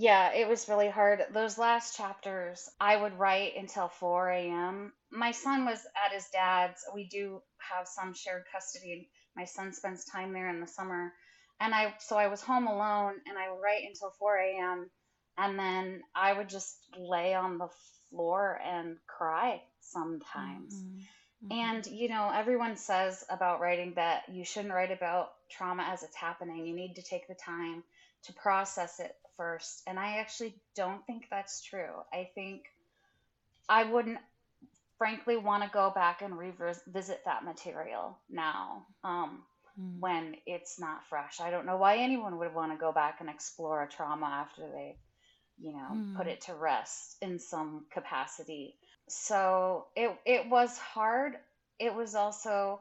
Yeah, 0.00 0.32
it 0.32 0.48
was 0.48 0.68
really 0.68 0.88
hard. 0.88 1.26
Those 1.32 1.58
last 1.58 1.96
chapters, 1.96 2.70
I 2.80 2.96
would 2.96 3.18
write 3.18 3.56
until 3.56 3.88
4 3.88 4.30
a.m. 4.30 4.92
My 5.10 5.32
son 5.32 5.64
was 5.64 5.84
at 6.06 6.12
his 6.12 6.28
dad's. 6.32 6.84
We 6.94 7.08
do 7.08 7.42
have 7.58 7.88
some 7.88 8.14
shared 8.14 8.44
custody. 8.52 9.10
My 9.34 9.44
son 9.44 9.72
spends 9.72 10.04
time 10.04 10.32
there 10.32 10.50
in 10.50 10.60
the 10.60 10.68
summer. 10.68 11.12
And 11.58 11.74
I, 11.74 11.96
so 11.98 12.16
I 12.16 12.28
was 12.28 12.40
home 12.40 12.68
alone 12.68 13.14
and 13.26 13.36
I 13.36 13.50
would 13.50 13.60
write 13.60 13.82
until 13.88 14.12
4 14.20 14.36
a.m. 14.36 14.88
And 15.36 15.58
then 15.58 16.02
I 16.14 16.32
would 16.32 16.48
just 16.48 16.76
lay 16.96 17.34
on 17.34 17.58
the 17.58 17.68
floor 18.08 18.60
and 18.64 18.98
cry 19.08 19.60
sometimes. 19.80 20.76
Mm-hmm. 20.76 21.52
Mm-hmm. 21.52 21.60
And, 21.60 21.86
you 21.86 22.08
know, 22.08 22.30
everyone 22.32 22.76
says 22.76 23.24
about 23.28 23.60
writing 23.60 23.94
that 23.96 24.28
you 24.32 24.44
shouldn't 24.44 24.74
write 24.74 24.92
about 24.92 25.30
trauma 25.50 25.82
as 25.82 26.04
it's 26.04 26.14
happening. 26.14 26.66
You 26.66 26.76
need 26.76 26.94
to 26.94 27.02
take 27.02 27.26
the 27.26 27.34
time 27.34 27.82
to 28.24 28.32
process 28.32 29.00
it 29.00 29.16
first. 29.38 29.82
And 29.86 29.98
I 29.98 30.18
actually 30.18 30.54
don't 30.76 31.06
think 31.06 31.28
that's 31.30 31.62
true. 31.62 32.02
I 32.12 32.28
think 32.34 32.64
I 33.70 33.84
wouldn't, 33.84 34.18
frankly, 34.98 35.38
want 35.38 35.62
to 35.62 35.70
go 35.72 35.90
back 35.94 36.20
and 36.20 36.36
revisit 36.36 37.24
that 37.24 37.44
material 37.44 38.18
now. 38.28 38.84
Um, 39.02 39.44
mm. 39.80 39.98
when 40.00 40.36
it's 40.46 40.78
not 40.78 41.06
fresh. 41.08 41.40
I 41.40 41.50
don't 41.50 41.66
know 41.66 41.76
why 41.76 41.98
anyone 41.98 42.38
would 42.38 42.54
want 42.54 42.72
to 42.72 42.78
go 42.78 42.92
back 42.92 43.20
and 43.20 43.28
explore 43.28 43.82
a 43.82 43.88
trauma 43.88 44.26
after 44.26 44.62
they, 44.62 44.96
you 45.60 45.72
know, 45.72 45.88
mm. 45.92 46.16
put 46.16 46.26
it 46.26 46.42
to 46.42 46.54
rest 46.54 47.16
in 47.22 47.38
some 47.38 47.86
capacity. 47.92 48.74
So 49.08 49.86
it 49.96 50.16
it 50.26 50.48
was 50.50 50.76
hard. 50.78 51.34
It 51.78 51.94
was 51.94 52.14
also 52.14 52.80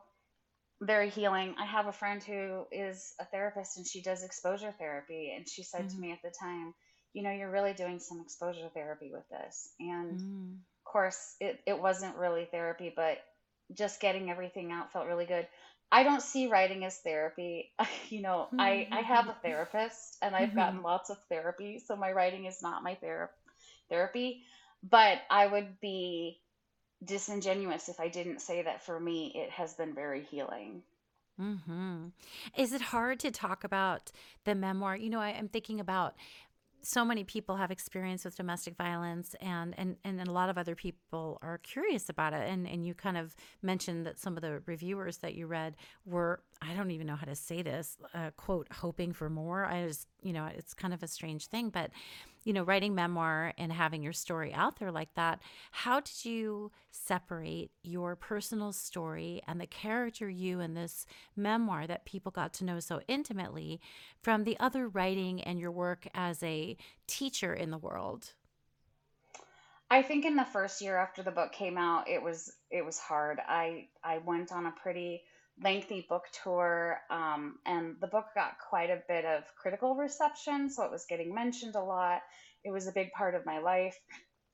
very 0.81 1.09
healing. 1.09 1.55
I 1.59 1.65
have 1.65 1.87
a 1.87 1.91
friend 1.91 2.23
who 2.23 2.65
is 2.71 3.13
a 3.19 3.25
therapist 3.25 3.77
and 3.77 3.87
she 3.87 4.01
does 4.01 4.23
exposure 4.23 4.73
therapy 4.77 5.33
and 5.35 5.47
she 5.47 5.63
said 5.63 5.85
mm. 5.85 5.87
to 5.87 5.93
mm-hmm. 5.93 6.01
me 6.01 6.11
at 6.11 6.21
the 6.23 6.33
time, 6.39 6.73
you 7.13 7.23
know, 7.23 7.31
you're 7.31 7.51
really 7.51 7.73
doing 7.73 7.99
some 7.99 8.21
exposure 8.21 8.69
therapy 8.73 9.09
with 9.11 9.27
this. 9.29 9.69
And 9.79 10.19
mm. 10.19 10.53
of 10.53 10.91
course, 10.91 11.35
it, 11.39 11.59
it 11.65 11.81
wasn't 11.81 12.15
really 12.17 12.45
therapy, 12.45 12.93
but 12.95 13.17
just 13.73 13.99
getting 13.99 14.29
everything 14.29 14.71
out 14.71 14.93
felt 14.93 15.07
really 15.07 15.25
good. 15.25 15.47
I 15.91 16.03
don't 16.03 16.21
see 16.21 16.47
writing 16.47 16.85
as 16.85 16.97
therapy. 16.97 17.71
you 18.09 18.21
know, 18.21 18.47
I, 18.59 18.87
I 18.91 19.01
have 19.01 19.27
a 19.27 19.37
therapist 19.41 20.17
and 20.21 20.35
I've 20.35 20.49
mm-hmm. 20.49 20.57
gotten 20.57 20.81
lots 20.83 21.09
of 21.09 21.17
therapy, 21.29 21.79
so 21.85 21.95
my 21.95 22.11
writing 22.11 22.45
is 22.45 22.61
not 22.61 22.83
my 22.83 22.95
ther- 22.95 23.31
therapy. 23.89 24.43
But 24.83 25.21
I 25.31 25.47
would 25.47 25.79
be 25.81 26.39
disingenuous 27.03 27.89
if 27.89 27.99
I 27.99 28.07
didn't 28.07 28.41
say 28.41 28.61
that 28.63 28.83
for 28.83 28.99
me, 28.99 29.31
it 29.35 29.49
has 29.51 29.73
been 29.73 29.93
very 29.93 30.23
healing. 30.23 30.81
Mm-hmm. 31.39 32.07
Is 32.57 32.73
it 32.73 32.81
hard 32.81 33.19
to 33.19 33.31
talk 33.31 33.63
about 33.63 34.11
the 34.45 34.55
memoir? 34.55 34.95
You 34.95 35.09
know, 35.09 35.19
I, 35.19 35.29
am 35.29 35.47
thinking 35.47 35.79
about 35.79 36.15
so 36.81 37.03
many 37.03 37.23
people 37.23 37.57
have 37.57 37.69
experience 37.69 38.23
with 38.23 38.35
domestic 38.35 38.75
violence 38.77 39.35
and, 39.41 39.73
and 39.77 39.97
and 40.03 40.25
a 40.25 40.31
lot 40.31 40.49
of 40.49 40.57
other 40.57 40.75
people 40.75 41.37
are 41.41 41.57
curious 41.57 42.07
about 42.07 42.33
it 42.33 42.47
and 42.47 42.67
and 42.67 42.85
you 42.85 42.93
kind 42.93 43.17
of 43.17 43.35
mentioned 43.61 44.05
that 44.05 44.17
some 44.17 44.37
of 44.37 44.41
the 44.41 44.61
reviewers 44.65 45.17
that 45.17 45.35
you 45.35 45.47
read 45.47 45.75
were 46.05 46.41
I 46.61 46.73
don't 46.73 46.91
even 46.91 47.07
know 47.07 47.15
how 47.15 47.25
to 47.25 47.35
say 47.35 47.61
this 47.61 47.97
uh, 48.13 48.31
quote 48.37 48.67
hoping 48.71 49.11
for 49.11 49.29
more 49.29 49.65
I 49.65 49.87
just 49.87 50.07
you 50.21 50.33
know 50.33 50.45
it's 50.45 50.73
kind 50.73 50.93
of 50.93 51.03
a 51.03 51.07
strange 51.07 51.47
thing 51.47 51.69
but 51.69 51.91
you 52.47 52.53
know, 52.53 52.63
writing 52.63 52.95
memoir 52.95 53.51
and 53.57 53.73
having 53.73 54.01
your 54.01 54.13
story 54.13 54.53
out 54.53 54.79
there 54.79 54.89
like 54.89 55.13
that, 55.15 55.41
how 55.71 55.99
did 55.99 56.23
you 56.23 56.71
separate 56.91 57.71
your 57.83 58.15
personal 58.15 58.71
story 58.71 59.41
and 59.45 59.59
the 59.59 59.67
character 59.67 60.29
you 60.29 60.61
in 60.61 60.73
this 60.73 61.05
memoir 61.35 61.85
that 61.85 62.05
people 62.05 62.31
got 62.31 62.53
to 62.53 62.63
know 62.63 62.79
so 62.79 63.01
intimately 63.09 63.81
from 64.21 64.45
the 64.45 64.57
other 64.61 64.87
writing 64.87 65.43
and 65.43 65.59
your 65.59 65.71
work 65.71 66.07
as 66.13 66.41
a 66.41 66.77
teacher 67.05 67.53
in 67.53 67.69
the 67.69 67.77
world? 67.77 68.31
I 69.91 70.01
think 70.01 70.23
in 70.23 70.37
the 70.37 70.45
first 70.45 70.79
year 70.79 70.95
after 70.95 71.23
the 71.23 71.31
book 71.31 71.51
came 71.51 71.77
out, 71.77 72.07
it 72.07 72.23
was 72.23 72.53
it 72.71 72.85
was 72.85 72.97
hard. 72.97 73.39
I 73.45 73.89
I 74.01 74.19
went 74.19 74.53
on 74.53 74.67
a 74.67 74.71
pretty 74.71 75.23
lengthy 75.63 76.05
book 76.07 76.23
tour, 76.43 76.99
um, 77.09 77.59
and 77.65 77.95
the 77.99 78.07
book 78.07 78.25
got 78.35 78.57
quite 78.69 78.89
a 78.89 79.01
bit 79.07 79.25
of 79.25 79.43
critical 79.55 79.95
reception, 79.95 80.69
so 80.69 80.83
it 80.83 80.91
was 80.91 81.05
getting 81.05 81.33
mentioned 81.33 81.75
a 81.75 81.83
lot. 81.83 82.21
It 82.63 82.71
was 82.71 82.87
a 82.87 82.91
big 82.91 83.11
part 83.11 83.35
of 83.35 83.45
my 83.45 83.59
life, 83.59 83.97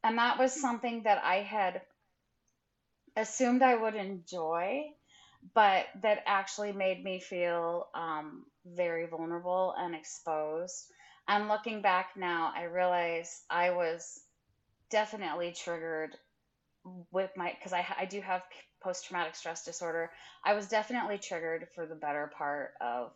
and 0.04 0.18
that 0.18 0.40
was 0.40 0.60
something 0.60 1.04
that 1.04 1.24
I 1.24 1.38
had 1.38 1.82
assumed 3.16 3.62
I 3.62 3.76
would 3.76 3.96
enjoy, 3.96 4.84
but 5.54 5.86
that 6.02 6.24
actually 6.26 6.72
made 6.74 7.04
me 7.04 7.20
feel 7.20 7.88
um, 7.94 8.46
very 8.66 9.06
vulnerable 9.08 9.74
and 9.78 9.96
exposed. 9.96 10.86
And 11.28 11.48
looking 11.48 11.82
back 11.82 12.12
now, 12.16 12.52
I 12.56 12.64
realize 12.64 13.44
I 13.50 13.72
was 13.72 14.20
definitely 14.90 15.54
triggered 15.54 16.16
with 17.12 17.32
my 17.38 17.54
because 17.58 17.74
I 17.74 17.86
I 17.98 18.06
do 18.06 18.22
have 18.22 18.44
post 18.84 19.06
traumatic 19.06 19.36
stress 19.36 19.66
disorder, 19.66 20.12
I 20.44 20.54
was 20.54 20.68
definitely 20.68 21.18
triggered 21.18 21.68
for 21.76 21.86
the 21.86 21.96
better 21.96 22.32
part 22.38 22.74
of 22.82 23.12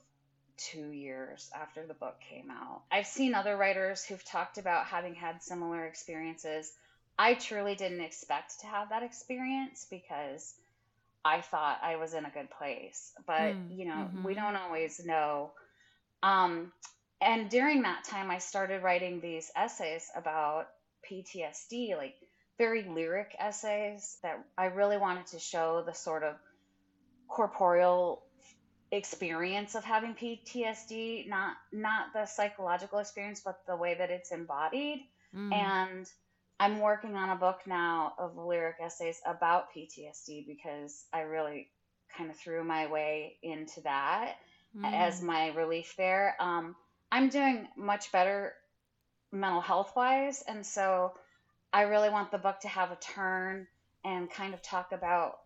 two 0.58 0.92
years 0.92 1.50
after 1.56 1.86
the 1.86 1.94
book 1.94 2.16
came 2.30 2.50
out. 2.50 2.82
I've 2.92 3.06
seen 3.06 3.36
other 3.36 3.56
writers 3.56 4.04
who've 4.04 4.24
talked 4.24 4.58
about 4.58 4.86
having 4.86 5.14
had 5.14 5.44
similar 5.44 5.86
experiences. 5.86 6.74
I 7.20 7.36
truly 7.36 7.76
didn't 7.76 8.02
expect 8.02 8.62
to 8.62 8.68
have 8.68 8.90
that 8.90 9.04
experience 9.04 9.86
because 9.90 10.56
I 11.24 11.42
thought 11.42 11.80
I 11.84 11.98
was 11.98 12.14
in 12.14 12.26
a 12.26 12.30
good 12.30 12.50
place. 12.50 13.14
But, 13.26 13.54
mm, 13.54 13.78
you 13.78 13.86
know, 13.86 14.08
mm-hmm. 14.08 14.24
we 14.24 14.34
don't 14.34 14.56
always 14.56 15.04
know. 15.04 15.52
Um, 16.24 16.72
and 17.22 17.50
during 17.50 17.84
that 17.84 18.04
time, 18.04 18.32
I 18.32 18.38
started 18.38 18.84
writing 18.84 19.20
these 19.20 19.52
essays 19.56 20.10
about 20.16 20.70
PTSD, 21.10 21.98
like 21.98 22.16
very 22.58 22.84
lyric 22.84 23.36
essays 23.40 24.18
that 24.24 24.44
I 24.58 24.66
really 24.66 24.98
wanted 24.98 25.28
to 25.28 25.40
show 25.40 25.84
the 25.86 25.94
sort 25.94 26.24
of 26.24 26.36
corporeal 27.28 28.24
experience 28.92 29.76
of 29.76 29.84
having 29.84 30.16
PTSD, 30.16 31.28
not 31.28 31.58
not 31.72 32.14
the 32.14 32.26
psychological 32.26 33.00
experience, 33.00 33.42
but 33.44 33.60
the 33.68 33.76
way 33.76 33.96
that 33.96 34.10
it's 34.10 34.32
embodied. 34.32 35.02
Mm. 35.36 35.54
And 35.54 36.12
I'm 36.60 36.80
working 36.80 37.16
on 37.16 37.30
a 37.30 37.36
book 37.36 37.60
now 37.66 38.14
of 38.18 38.38
lyric 38.38 38.78
essays 38.82 39.22
about 39.26 39.68
PTSD 39.76 40.48
because 40.48 41.06
I 41.14 41.22
really 41.22 41.70
kind 42.18 42.32
of 42.32 42.38
threw 42.38 42.64
my 42.64 42.88
way 42.88 43.38
into 43.44 43.82
that 43.82 44.38
mm. 44.76 44.92
as 44.92 45.22
my 45.22 45.50
relief 45.50 45.96
there. 45.98 46.36
Um, 46.40 46.76
I'm 47.12 47.30
doing 47.30 47.68
much 47.78 48.12
better 48.12 48.54
mental 49.32 49.62
health 49.62 49.94
wise, 49.96 50.44
and 50.48 50.66
so 50.66 51.14
I 51.74 51.84
really 51.84 52.10
want 52.10 52.32
the 52.32 52.38
book 52.38 52.60
to 52.62 52.68
have 52.68 52.92
a 52.92 52.96
turn 52.96 53.68
and 54.04 54.30
kind 54.30 54.54
of 54.54 54.62
talk 54.62 54.92
about 54.92 55.40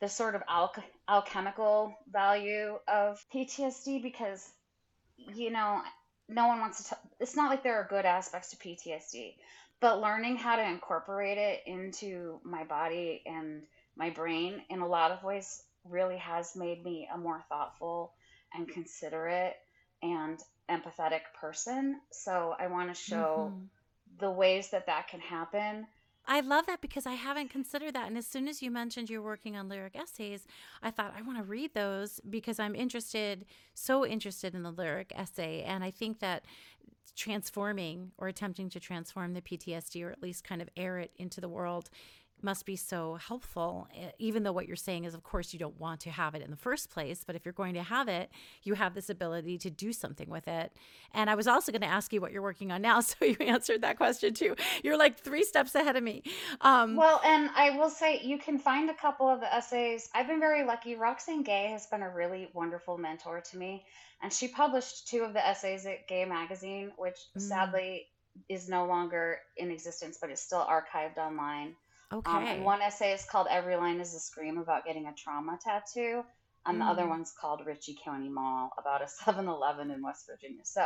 the 0.00 0.08
sort 0.08 0.34
of 0.34 0.42
al- 0.48 0.74
alchemical 1.08 1.96
value 2.10 2.78
of 2.86 3.24
PTSD 3.32 4.02
because, 4.02 4.46
you 5.16 5.50
know, 5.50 5.80
no 6.28 6.48
one 6.48 6.60
wants 6.60 6.82
to. 6.84 6.90
T- 6.90 7.00
it's 7.20 7.36
not 7.36 7.50
like 7.50 7.62
there 7.62 7.80
are 7.80 7.86
good 7.88 8.04
aspects 8.04 8.50
to 8.50 8.56
PTSD, 8.56 9.34
but 9.80 10.00
learning 10.00 10.36
how 10.36 10.56
to 10.56 10.62
incorporate 10.62 11.38
it 11.38 11.62
into 11.66 12.40
my 12.44 12.64
body 12.64 13.22
and 13.24 13.62
my 13.96 14.10
brain 14.10 14.62
in 14.68 14.80
a 14.80 14.88
lot 14.88 15.12
of 15.12 15.22
ways 15.22 15.62
really 15.84 16.18
has 16.18 16.54
made 16.56 16.84
me 16.84 17.08
a 17.12 17.16
more 17.16 17.42
thoughtful 17.48 18.12
and 18.52 18.68
considerate 18.68 19.54
and 20.02 20.38
empathetic 20.68 21.22
person. 21.40 22.00
So 22.10 22.54
I 22.58 22.66
want 22.66 22.94
to 22.94 23.00
show. 23.00 23.52
Mm-hmm 23.54 23.66
the 24.18 24.30
ways 24.30 24.70
that 24.70 24.86
that 24.86 25.08
can 25.08 25.20
happen. 25.20 25.86
I 26.28 26.40
love 26.40 26.66
that 26.66 26.80
because 26.80 27.06
I 27.06 27.12
haven't 27.12 27.50
considered 27.50 27.94
that. 27.94 28.08
And 28.08 28.18
as 28.18 28.26
soon 28.26 28.48
as 28.48 28.60
you 28.60 28.70
mentioned 28.70 29.08
you're 29.08 29.22
working 29.22 29.56
on 29.56 29.68
lyric 29.68 29.94
essays, 29.94 30.46
I 30.82 30.90
thought 30.90 31.14
I 31.16 31.22
want 31.22 31.38
to 31.38 31.44
read 31.44 31.72
those 31.74 32.20
because 32.28 32.58
I'm 32.58 32.74
interested, 32.74 33.46
so 33.74 34.04
interested 34.04 34.54
in 34.54 34.62
the 34.64 34.72
lyric 34.72 35.12
essay. 35.14 35.62
And 35.62 35.84
I 35.84 35.92
think 35.92 36.18
that 36.18 36.44
transforming 37.14 38.12
or 38.18 38.28
attempting 38.28 38.68
to 38.70 38.80
transform 38.80 39.34
the 39.34 39.40
PTSD 39.40 40.04
or 40.04 40.10
at 40.10 40.22
least 40.22 40.44
kind 40.44 40.60
of 40.60 40.68
air 40.76 40.98
it 40.98 41.12
into 41.16 41.40
the 41.40 41.48
world 41.48 41.90
must 42.42 42.66
be 42.66 42.76
so 42.76 43.14
helpful 43.14 43.88
even 44.18 44.42
though 44.42 44.52
what 44.52 44.66
you're 44.66 44.76
saying 44.76 45.04
is 45.04 45.14
of 45.14 45.22
course 45.22 45.52
you 45.52 45.58
don't 45.58 45.78
want 45.80 46.00
to 46.00 46.10
have 46.10 46.34
it 46.34 46.42
in 46.42 46.50
the 46.50 46.56
first 46.56 46.90
place 46.90 47.24
but 47.26 47.34
if 47.34 47.44
you're 47.44 47.52
going 47.52 47.74
to 47.74 47.82
have 47.82 48.08
it 48.08 48.30
you 48.62 48.74
have 48.74 48.94
this 48.94 49.08
ability 49.08 49.58
to 49.58 49.70
do 49.70 49.92
something 49.92 50.28
with 50.28 50.46
it. 50.48 50.72
And 51.12 51.30
i 51.30 51.34
was 51.34 51.46
also 51.46 51.72
going 51.72 51.82
to 51.82 51.88
ask 51.88 52.12
you 52.12 52.20
what 52.20 52.32
you're 52.32 52.42
working 52.42 52.70
on 52.72 52.82
now 52.82 53.00
so 53.00 53.24
you 53.24 53.36
answered 53.40 53.82
that 53.82 53.96
question 53.96 54.34
too. 54.34 54.56
You're 54.82 54.98
like 54.98 55.18
three 55.18 55.44
steps 55.44 55.74
ahead 55.74 55.96
of 55.96 56.02
me. 56.02 56.22
Um, 56.60 56.96
well 56.96 57.20
and 57.24 57.50
i 57.56 57.70
will 57.70 57.90
say 57.90 58.20
you 58.22 58.38
can 58.38 58.58
find 58.58 58.90
a 58.90 58.94
couple 58.94 59.28
of 59.28 59.40
the 59.40 59.52
essays. 59.52 60.08
I've 60.14 60.26
been 60.26 60.40
very 60.40 60.64
lucky. 60.64 60.96
Roxane 60.96 61.42
gay 61.42 61.68
has 61.70 61.86
been 61.86 62.02
a 62.02 62.10
really 62.10 62.48
wonderful 62.52 62.98
mentor 62.98 63.40
to 63.40 63.58
me 63.58 63.84
and 64.22 64.32
she 64.32 64.48
published 64.48 65.08
two 65.08 65.22
of 65.22 65.32
the 65.32 65.46
essays 65.46 65.86
at 65.86 66.06
gay 66.08 66.24
magazine 66.24 66.92
which 66.96 67.18
mm. 67.36 67.40
sadly 67.40 68.06
is 68.48 68.68
no 68.68 68.86
longer 68.86 69.38
in 69.56 69.70
existence 69.70 70.18
but 70.20 70.30
is 70.30 70.40
still 70.40 70.66
archived 70.66 71.18
online 71.18 71.74
Okay. 72.12 72.30
Um, 72.30 72.44
and 72.44 72.64
one 72.64 72.80
essay 72.82 73.12
is 73.12 73.24
called 73.24 73.48
Every 73.50 73.76
Line 73.76 74.00
is 74.00 74.14
a 74.14 74.20
Scream 74.20 74.58
about 74.58 74.84
getting 74.84 75.06
a 75.06 75.14
trauma 75.14 75.58
tattoo. 75.62 76.22
And 76.66 76.78
mm. 76.78 76.80
the 76.80 76.86
other 76.86 77.04
mm. 77.04 77.10
one's 77.10 77.32
called 77.38 77.62
Ritchie 77.64 77.98
County 78.04 78.28
Mall 78.28 78.70
about 78.78 79.02
a 79.02 79.08
7 79.24 79.46
Eleven 79.46 79.90
in 79.90 80.02
West 80.02 80.28
Virginia. 80.28 80.62
So 80.64 80.84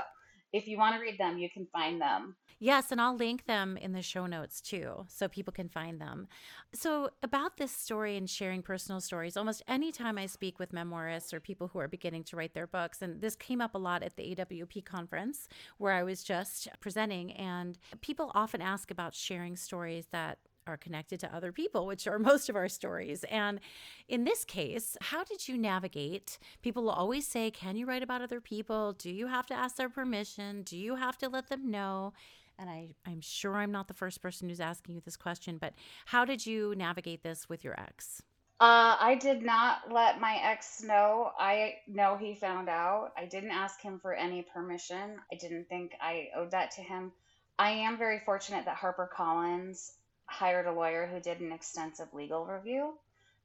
if 0.53 0.67
you 0.67 0.79
want 0.79 0.97
to 0.97 1.01
read 1.01 1.19
them, 1.19 1.39
you 1.39 1.49
can 1.49 1.67
find 1.73 2.01
them. 2.01 2.37
Yes, 2.59 2.91
and 2.91 3.01
I'll 3.01 3.17
link 3.17 3.47
them 3.47 3.77
in 3.77 3.93
the 3.93 4.03
show 4.03 4.27
notes 4.27 4.61
too, 4.61 5.07
so 5.09 5.29
people 5.29 5.53
can 5.53 5.69
find 5.69 6.01
them. 6.01 6.29
So, 6.75 7.11
about 7.23 7.57
this 7.57 7.73
story 7.73 8.17
and 8.17 8.29
sharing 8.29 8.61
personal 8.61 9.01
stories, 9.01 9.37
almost 9.37 9.63
anytime 9.67 10.19
I 10.19 10.27
speak 10.27 10.59
with 10.59 10.73
memoirists 10.73 11.33
or 11.33 11.41
people 11.41 11.69
who 11.69 11.79
are 11.79 11.89
beginning 11.89 12.25
to 12.25 12.37
write 12.37 12.53
their 12.53 12.67
books, 12.67 13.01
and 13.01 13.21
this 13.21 13.35
came 13.35 13.61
up 13.61 13.75
a 13.75 13.79
lot 13.79 14.03
at 14.03 14.17
the 14.17 14.35
AWP 14.35 14.85
conference 14.85 15.49
where 15.79 15.93
I 15.93 16.03
was 16.03 16.23
just 16.23 16.69
presenting, 16.81 17.33
and 17.33 17.79
people 18.03 18.31
often 18.35 18.61
ask 18.61 18.91
about 18.91 19.15
sharing 19.15 19.57
stories 19.57 20.09
that 20.13 20.39
are 20.71 20.77
connected 20.77 21.21
to 21.21 21.35
other 21.35 21.53
people, 21.53 21.87
which 21.87 22.07
are 22.07 22.19
most 22.31 22.49
of 22.49 22.57
our 22.57 22.69
stories. 22.69 23.25
And 23.25 23.61
in 24.09 24.25
this 24.25 24.45
case, 24.45 24.97
how 25.01 25.25
did 25.25 25.49
you 25.49 25.59
navigate? 25.59 26.39
People 26.63 26.85
will 26.85 26.91
always 26.91 27.27
say, 27.27 27.51
Can 27.51 27.77
you 27.77 27.87
write 27.87 28.03
about 28.03 28.23
other 28.23 28.41
people? 28.41 28.93
Do 28.93 29.11
you 29.11 29.27
have 29.27 29.47
to 29.47 29.55
ask 29.55 29.77
their 29.77 29.89
permission? 29.89 30.63
Do 30.63 30.77
you 30.77 30.97
have 30.97 31.19
to 31.19 31.29
let 31.29 31.49
them 31.49 31.71
know? 31.71 32.13
And 32.59 32.69
I, 32.69 32.91
I'm 33.07 33.23
sure 33.23 33.57
I'm 33.57 33.73
not 33.73 33.89
the 33.89 33.95
first 33.95 34.21
person 34.21 34.49
who's 34.49 34.61
asking 34.61 34.95
you 34.95 35.01
this 35.03 35.17
question, 35.17 35.57
but 35.59 35.73
how 36.05 36.27
did 36.27 36.47
you 36.47 36.75
navigate 36.77 37.23
this 37.23 37.49
with 37.49 37.65
your 37.65 37.79
ex? 37.81 38.23
Uh, 38.61 38.95
I 39.01 39.15
did 39.19 39.43
not 39.43 39.91
let 39.91 40.21
my 40.21 40.39
ex 40.43 40.83
know. 40.83 41.33
I 41.39 41.77
know 41.89 42.19
he 42.19 42.35
found 42.35 42.69
out. 42.69 43.13
I 43.17 43.25
didn't 43.25 43.53
ask 43.53 43.81
him 43.81 43.99
for 43.99 44.13
any 44.13 44.43
permission. 44.43 45.17
I 45.33 45.37
didn't 45.37 45.71
think 45.71 45.93
I 45.99 46.29
owed 46.37 46.51
that 46.51 46.71
to 46.73 46.83
him. 46.83 47.13
I 47.59 47.71
am 47.71 47.97
very 47.97 48.19
fortunate 48.19 48.67
that 48.67 48.77
HarperCollins 48.77 49.93
hired 50.31 50.67
a 50.67 50.73
lawyer 50.73 51.07
who 51.07 51.21
did 51.21 51.41
an 51.41 51.53
extensive 51.53 52.09
legal 52.15 52.47
review 52.47 52.95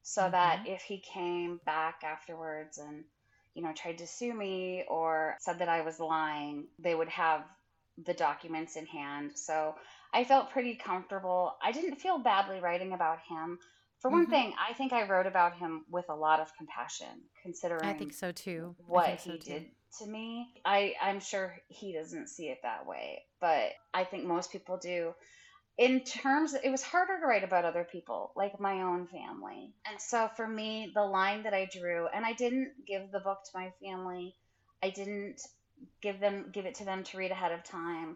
so 0.03 0.29
that 0.29 0.59
Mm-hmm. 0.59 0.65
if 0.65 0.83
he 0.83 0.99
came 0.99 1.59
back 1.65 2.03
afterwards 2.03 2.77
and 2.77 3.03
you 3.55 3.63
know 3.63 3.73
tried 3.73 3.97
to 3.99 4.07
sue 4.07 4.33
me 4.33 4.85
or 4.89 5.35
said 5.39 5.59
that 5.59 5.69
I 5.69 5.81
was 5.81 5.99
lying, 5.99 6.67
they 6.79 6.95
would 6.95 7.09
have 7.09 7.43
the 8.05 8.13
documents 8.13 8.75
in 8.75 8.85
hand. 8.85 9.31
So 9.37 9.75
I 10.13 10.23
felt 10.25 10.51
pretty 10.51 10.75
comfortable. 10.75 11.55
I 11.63 11.71
didn't 11.71 11.95
feel 11.97 12.19
badly 12.19 12.59
writing 12.59 12.93
about 12.93 13.19
him. 13.29 13.59
For 14.01 14.11
one 14.11 14.27
Mm-hmm. 14.27 14.29
thing, 14.29 14.53
I 14.59 14.73
think 14.73 14.93
I 14.93 15.07
wrote 15.07 15.25
about 15.27 15.57
him 15.57 15.85
with 15.89 16.05
a 16.09 16.15
lot 16.15 16.39
of 16.39 16.55
compassion, 16.57 17.23
considering 17.41 17.89
I 17.89 17.93
think 17.93 18.13
so 18.13 18.31
too. 18.31 18.75
What 18.87 19.15
so 19.19 19.31
he 19.31 19.37
too. 19.37 19.53
did 19.53 19.65
to 19.99 20.07
me. 20.07 20.53
I, 20.65 20.95
I'm 21.01 21.19
sure 21.19 21.57
he 21.69 21.93
doesn't 21.93 22.29
see 22.29 22.49
it 22.49 22.59
that 22.63 22.85
way, 22.85 23.23
but 23.39 23.71
I 23.93 24.03
think 24.03 24.25
most 24.25 24.51
people 24.51 24.77
do 24.77 25.13
in 25.77 26.01
terms 26.01 26.53
it 26.53 26.69
was 26.69 26.81
harder 26.81 27.19
to 27.19 27.25
write 27.25 27.43
about 27.43 27.65
other 27.65 27.85
people 27.89 28.31
like 28.35 28.59
my 28.59 28.81
own 28.81 29.07
family. 29.07 29.73
And 29.89 29.99
so 29.99 30.29
for 30.35 30.47
me 30.47 30.91
the 30.93 31.03
line 31.03 31.43
that 31.43 31.53
i 31.53 31.65
drew 31.71 32.07
and 32.07 32.25
i 32.25 32.33
didn't 32.33 32.71
give 32.87 33.11
the 33.11 33.19
book 33.19 33.39
to 33.45 33.51
my 33.53 33.71
family. 33.83 34.35
I 34.81 34.89
didn't 34.89 35.41
give 36.01 36.19
them 36.19 36.45
give 36.51 36.65
it 36.65 36.75
to 36.75 36.85
them 36.85 37.03
to 37.03 37.17
read 37.17 37.31
ahead 37.31 37.51
of 37.51 37.63
time. 37.63 38.15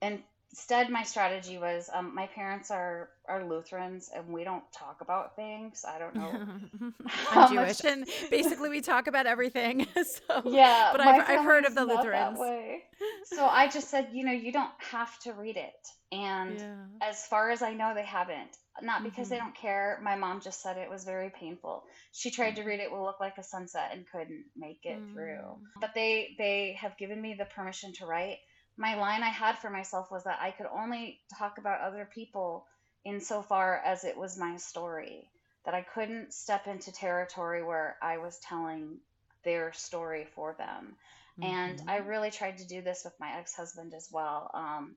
Instead 0.00 0.90
my 0.90 1.02
strategy 1.02 1.58
was 1.58 1.90
um, 1.92 2.14
my 2.14 2.28
parents 2.28 2.70
are 2.70 3.08
are 3.28 3.48
lutherans 3.48 4.08
and 4.14 4.28
we 4.28 4.44
don't 4.44 4.64
talk 4.72 5.00
about 5.00 5.34
things. 5.34 5.84
I 5.86 5.98
don't 5.98 6.14
know 6.14 6.30
I'm 6.30 6.94
how 7.06 7.48
much 7.48 7.82
Jewish, 7.82 7.84
and 7.84 8.06
basically 8.30 8.68
we 8.68 8.80
talk 8.80 9.08
about 9.08 9.26
everything. 9.26 9.86
So, 10.28 10.42
yeah 10.44 10.90
but 10.92 11.00
I've 11.00 11.28
I've 11.28 11.44
heard 11.44 11.64
of 11.64 11.74
the 11.74 11.84
Lutherans. 11.84 12.38
so 13.24 13.46
i 13.46 13.68
just 13.68 13.88
said 13.88 14.08
you 14.12 14.24
know 14.24 14.32
you 14.32 14.52
don't 14.52 14.70
have 14.78 15.18
to 15.20 15.32
read 15.32 15.56
it 15.56 15.88
and 16.12 16.60
Yeah. 16.60 16.86
as 17.00 17.26
far 17.26 17.50
as 17.50 17.62
I 17.62 17.72
know, 17.74 17.94
they 17.94 18.04
haven't. 18.04 18.56
Not 18.80 19.02
because 19.02 19.28
they 19.28 19.36
Mhm. 19.36 19.38
don't 19.38 19.54
care. 19.56 19.98
My 20.02 20.16
mom 20.16 20.40
just 20.40 20.62
said 20.62 20.76
it 20.78 20.90
was 20.90 21.04
very 21.04 21.30
painful. 21.30 21.84
She 22.12 22.30
tried 22.30 22.56
to 22.56 22.62
read 22.62 22.80
it 22.80 22.90
will 22.90 23.02
look 23.04 23.20
like 23.20 23.38
a 23.38 23.42
sunset 23.44 23.90
and 23.92 24.06
couldn't 24.10 24.44
make 24.56 24.80
it 24.84 25.02
through. 25.12 25.58
Mm. 25.58 25.80
But 25.80 25.94
they 25.94 26.34
they 26.38 26.74
have 26.80 26.96
given 26.98 27.20
me 27.20 27.34
the 27.34 27.44
permission 27.44 27.92
to 27.94 28.06
write. 28.06 28.38
My 28.76 28.94
line 28.94 29.22
I 29.22 29.28
had 29.30 29.58
for 29.58 29.70
myself 29.70 30.10
was 30.10 30.24
that 30.24 30.40
I 30.40 30.50
could 30.52 30.66
only 30.66 31.20
talk 31.38 31.58
about 31.58 31.80
other 31.80 32.06
people 32.14 32.66
insofar 33.04 33.78
as 33.84 34.04
it 34.04 34.16
was 34.16 34.36
my 34.38 34.56
story. 34.58 35.28
That 35.64 35.74
I 35.74 35.82
couldn't 35.82 36.32
step 36.34 36.66
into 36.66 36.92
territory 36.92 37.62
where 37.62 37.96
I 38.02 38.18
was 38.18 38.38
telling 38.48 39.00
their 39.44 39.72
story 39.72 40.26
for 40.34 40.54
them. 40.54 40.96
And 41.42 41.80
I 41.88 41.96
Mhm. 41.96 42.06
really 42.06 42.30
tried 42.30 42.58
to 42.58 42.64
do 42.66 42.82
this 42.82 43.02
with 43.04 43.18
my 43.20 43.38
ex-husband 43.38 43.94
as 43.94 44.08
well. 44.10 44.50
Um, 44.54 44.96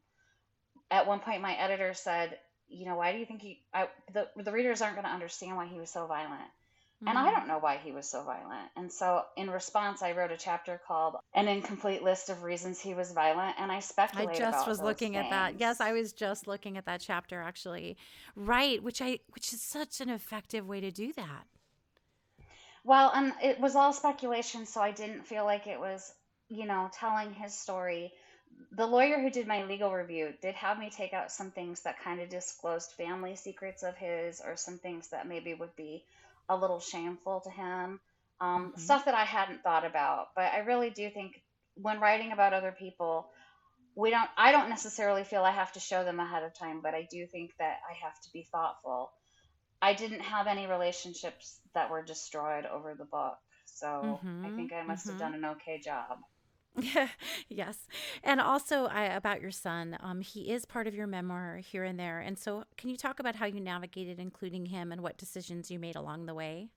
at 0.91 1.07
one 1.07 1.19
point 1.19 1.41
my 1.41 1.53
editor 1.55 1.93
said 1.93 2.37
you 2.67 2.85
know 2.85 2.95
why 2.95 3.11
do 3.11 3.19
you 3.19 3.25
think 3.25 3.41
he 3.41 3.61
I, 3.73 3.87
the, 4.13 4.27
the 4.37 4.51
readers 4.51 4.81
aren't 4.81 4.95
going 4.95 5.05
to 5.05 5.13
understand 5.13 5.55
why 5.55 5.67
he 5.67 5.79
was 5.79 5.89
so 5.89 6.05
violent 6.07 6.49
and 7.07 7.17
i 7.17 7.29
Mm. 7.29 7.35
don't 7.35 7.47
know 7.47 7.59
why 7.59 7.77
he 7.77 7.91
was 7.91 8.09
so 8.09 8.23
violent 8.23 8.69
and 8.75 8.91
so 8.91 9.23
in 9.37 9.49
response 9.49 10.01
i 10.01 10.13
wrote 10.13 10.31
a 10.31 10.37
chapter 10.37 10.79
called 10.87 11.15
an 11.33 11.47
incomplete 11.47 12.03
list 12.03 12.29
of 12.29 12.43
reasons 12.43 12.79
he 12.81 12.93
was 12.93 13.11
violent 13.11 13.55
and 13.59 13.71
i 13.71 13.79
speculated. 13.79 14.41
I 14.43 14.45
just 14.51 14.67
was 14.67 14.81
looking 14.81 15.15
at 15.15 15.29
that. 15.29 15.59
Yes, 15.59 15.81
I 15.81 15.91
was 15.93 16.13
just 16.13 16.47
looking 16.47 16.77
at 16.77 16.85
that 16.85 17.01
chapter 17.01 17.41
actually. 17.41 17.97
Right, 18.35 18.81
which 18.81 19.01
I 19.01 19.19
which 19.33 19.53
is 19.53 19.61
such 19.61 20.01
an 20.01 20.09
effective 20.09 20.67
way 20.67 20.81
to 20.81 20.91
do 20.91 21.13
that. 21.13 21.45
well 22.83 23.11
and 23.13 23.33
it 23.41 23.59
was 23.59 23.75
all 23.75 23.93
speculation 23.93 24.65
so 24.65 24.81
i 24.81 24.91
didn't 24.91 25.23
feel 25.25 25.43
like 25.45 25.67
it 25.67 25.79
was 25.79 26.13
you 26.49 26.65
know 26.65 26.89
telling 26.93 27.33
his 27.33 27.53
story 27.53 28.13
the 28.71 28.85
lawyer 28.87 29.19
who 29.19 29.29
did 29.29 29.47
my 29.47 29.63
legal 29.63 29.91
review 29.91 30.33
did 30.41 30.55
have 30.55 30.77
me 30.79 30.89
take 30.89 31.13
out 31.13 31.31
some 31.31 31.51
things 31.51 31.81
that 31.83 31.99
kind 31.99 32.21
of 32.21 32.29
disclosed 32.29 32.91
family 32.93 33.35
secrets 33.35 33.83
of 33.83 33.95
his 33.95 34.41
or 34.41 34.55
some 34.55 34.77
things 34.79 35.09
that 35.09 35.27
maybe 35.27 35.53
would 35.53 35.75
be 35.75 36.03
a 36.49 36.55
little 36.55 36.79
shameful 36.79 37.41
to 37.41 37.49
him 37.49 37.99
um, 38.41 38.73
Mhm. 38.75 38.75
stuff 38.77 39.05
that 39.05 39.15
i 39.15 39.23
hadn't 39.23 39.63
thought 39.63 39.85
about 39.85 40.27
but 40.35 40.53
i 40.53 40.59
really 40.59 40.89
do 40.89 41.09
think 41.09 41.33
when 41.75 41.99
writing 41.99 42.31
about 42.31 42.53
other 42.53 42.71
people 42.71 43.29
we 43.95 44.09
don't 44.09 44.29
i 44.37 44.51
don't 44.51 44.69
necessarily 44.69 45.23
feel 45.23 45.43
i 45.43 45.51
have 45.51 45.71
to 45.73 45.79
show 45.79 46.03
them 46.03 46.19
ahead 46.19 46.43
of 46.43 46.53
time 46.57 46.81
but 46.81 46.93
i 46.93 47.07
do 47.11 47.27
think 47.27 47.51
that 47.59 47.77
i 47.89 47.93
have 48.05 48.13
to 48.21 48.29
be 48.33 48.47
thoughtful 48.51 49.11
i 49.81 49.93
didn't 49.93 50.21
have 50.21 50.47
any 50.47 50.67
relationships 50.67 51.59
that 51.73 51.89
were 51.91 52.03
destroyed 52.03 52.65
over 52.65 52.95
the 52.95 53.05
book 53.05 53.37
so 53.65 54.21
i 54.45 54.49
Mhm. 54.49 54.51
think 54.51 54.73
i 54.73 54.83
must 54.83 55.07
have 55.07 55.17
Mhm. 55.17 55.17
done 55.17 55.35
an 55.35 55.45
okay 55.45 55.79
job 55.79 56.19
yes. 57.49 57.77
And 58.23 58.41
also 58.41 58.85
I, 58.85 59.03
about 59.05 59.41
your 59.41 59.51
son, 59.51 59.97
um, 60.01 60.21
he 60.21 60.51
is 60.51 60.65
part 60.65 60.87
of 60.87 60.95
your 60.95 61.07
memoir 61.07 61.57
here 61.57 61.83
and 61.83 61.99
there. 61.99 62.19
And 62.19 62.37
so 62.37 62.65
can 62.77 62.89
you 62.89 62.97
talk 62.97 63.19
about 63.19 63.35
how 63.35 63.45
you 63.45 63.59
navigated 63.59 64.19
including 64.19 64.65
him 64.67 64.91
and 64.91 65.01
what 65.01 65.17
decisions 65.17 65.71
you 65.71 65.79
made 65.79 65.95
along 65.95 66.25
the 66.25 66.33
way? 66.33 66.69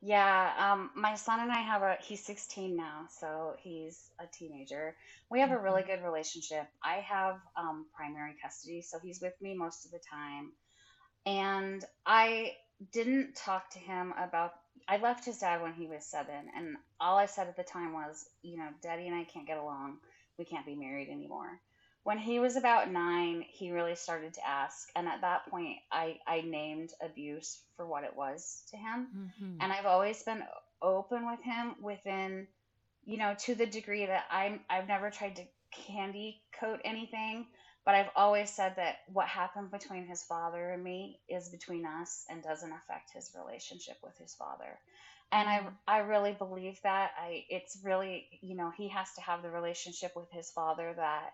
Yeah, 0.00 0.52
um, 0.58 0.90
my 0.94 1.16
son 1.16 1.40
and 1.40 1.50
I 1.50 1.60
have 1.60 1.82
a, 1.82 1.96
he's 2.00 2.24
16 2.24 2.76
now, 2.76 3.06
so 3.10 3.54
he's 3.60 4.10
a 4.20 4.26
teenager. 4.26 4.96
We 5.30 5.40
have 5.40 5.50
a 5.50 5.58
really 5.58 5.82
hmm 5.82 5.86
good 5.86 6.02
relationship. 6.04 6.68
I 6.84 6.96
have 6.96 7.40
um, 7.56 7.86
primary 7.94 8.36
custody, 8.42 8.82
so 8.82 8.98
he's 9.02 9.20
with 9.20 9.34
me 9.40 9.54
most 9.56 9.84
of 9.86 9.90
the 9.90 10.00
time. 10.10 10.52
And 11.26 11.84
I 12.06 12.52
didn't 12.92 13.36
talk 13.36 13.70
to 13.72 13.78
him 13.80 14.14
about, 14.18 14.52
I 14.86 14.98
left 14.98 15.24
his 15.24 15.38
dad 15.38 15.62
when 15.62 15.74
he 15.74 15.86
was 15.86 16.04
seven, 16.04 16.50
and 16.54 16.76
all 17.00 17.16
I 17.18 17.26
said 17.26 17.48
at 17.48 17.56
the 17.56 17.64
time 17.64 17.92
was, 17.92 18.28
you 18.42 18.56
know, 18.58 18.68
Daddy 18.82 19.06
and 19.06 19.16
I 19.16 19.24
can't 19.24 19.46
get 19.46 19.58
along. 19.58 19.98
We 20.38 20.44
can't 20.44 20.66
be 20.66 20.74
married 20.74 21.08
anymore. 21.08 21.60
When 22.04 22.18
he 22.18 22.38
was 22.40 22.56
about 22.56 22.90
nine, 22.90 23.44
he 23.48 23.70
really 23.70 23.94
started 23.96 24.34
to 24.34 24.46
ask, 24.46 24.88
and 24.94 25.08
at 25.08 25.20
that 25.22 25.46
point, 25.50 25.78
I, 25.90 26.18
I 26.26 26.42
named 26.42 26.90
abuse 27.00 27.58
for 27.76 27.86
what 27.86 28.04
it 28.04 28.16
was 28.16 28.62
to 28.70 28.76
him 28.76 29.08
hmm 29.12 29.60
and 29.60 29.72
I've 29.72 29.86
always 29.86 30.22
been 30.22 30.42
open 30.82 31.26
with 31.26 31.42
him 31.42 31.74
within, 31.82 32.46
you 33.04 33.18
know, 33.18 33.34
to 33.40 33.54
the 33.54 33.66
degree 33.66 34.06
that 34.06 34.24
I'm 34.30 34.60
I've 34.70 34.88
never 34.88 35.10
tried 35.10 35.36
to 35.36 35.44
candy 35.86 36.40
coat 36.60 36.80
anything, 36.84 37.46
but 37.88 37.96
I've 37.96 38.10
always 38.16 38.50
said 38.50 38.74
that 38.76 38.98
what 39.14 39.28
happened 39.28 39.72
between 39.72 40.06
his 40.06 40.22
father 40.22 40.72
and 40.72 40.84
me 40.84 41.20
is 41.26 41.48
between 41.48 41.86
us 41.86 42.26
and 42.30 42.44
doesn't 42.44 42.70
affect 42.70 43.14
his 43.14 43.32
relationship 43.34 43.96
with 44.04 44.18
his 44.18 44.34
father. 44.34 44.78
And 45.32 45.48
I 45.48 45.68
I 45.88 46.00
really 46.00 46.34
believe 46.34 46.78
that. 46.84 47.12
I 47.18 47.46
it's 47.48 47.78
really, 47.82 48.28
you 48.42 48.56
know, 48.56 48.72
he 48.76 48.88
has 48.90 49.14
to 49.14 49.22
have 49.22 49.42
the 49.42 49.50
relationship 49.50 50.12
with 50.16 50.30
his 50.32 50.50
father 50.50 50.92
that 50.96 51.30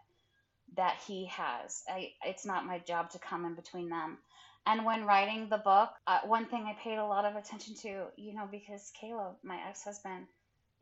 that 0.77 0.99
he 1.09 1.27
has. 1.27 1.83
I, 1.89 2.13
it's 2.25 2.47
not 2.47 2.67
my 2.67 2.79
job 2.81 3.11
to 3.13 3.21
come 3.21 3.47
in 3.47 3.55
between 3.57 3.91
them. 3.91 4.19
And 4.67 4.85
when 4.87 5.07
writing 5.07 5.49
the 5.51 5.59
book, 5.59 5.91
uh, 6.07 6.21
one 6.25 6.47
thing 6.47 6.67
I 6.67 6.83
paid 6.83 6.99
a 6.99 7.07
lot 7.07 7.27
of 7.27 7.37
attention 7.37 7.75
to, 7.83 8.07
you 8.17 8.35
know, 8.35 8.49
because 8.51 8.93
Caleb, 9.01 9.37
my 9.45 9.59
ex 9.69 9.85
husband, 9.85 10.27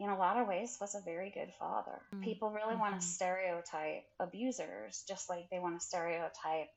in 0.02 0.10
a 0.10 0.18
lot 0.18 0.36
of 0.38 0.48
ways 0.48 0.76
was 0.80 0.94
a 0.94 1.00
very 1.04 1.30
good 1.30 1.52
father. 1.58 2.00
People 2.22 2.50
really 2.50 2.76
want 2.76 3.00
to 3.00 3.06
stereotype 3.06 4.04
abusers 4.20 5.04
just 5.08 5.28
like 5.30 5.48
they 5.50 5.58
want 5.60 5.78
to 5.80 5.86
stereotype 5.86 6.68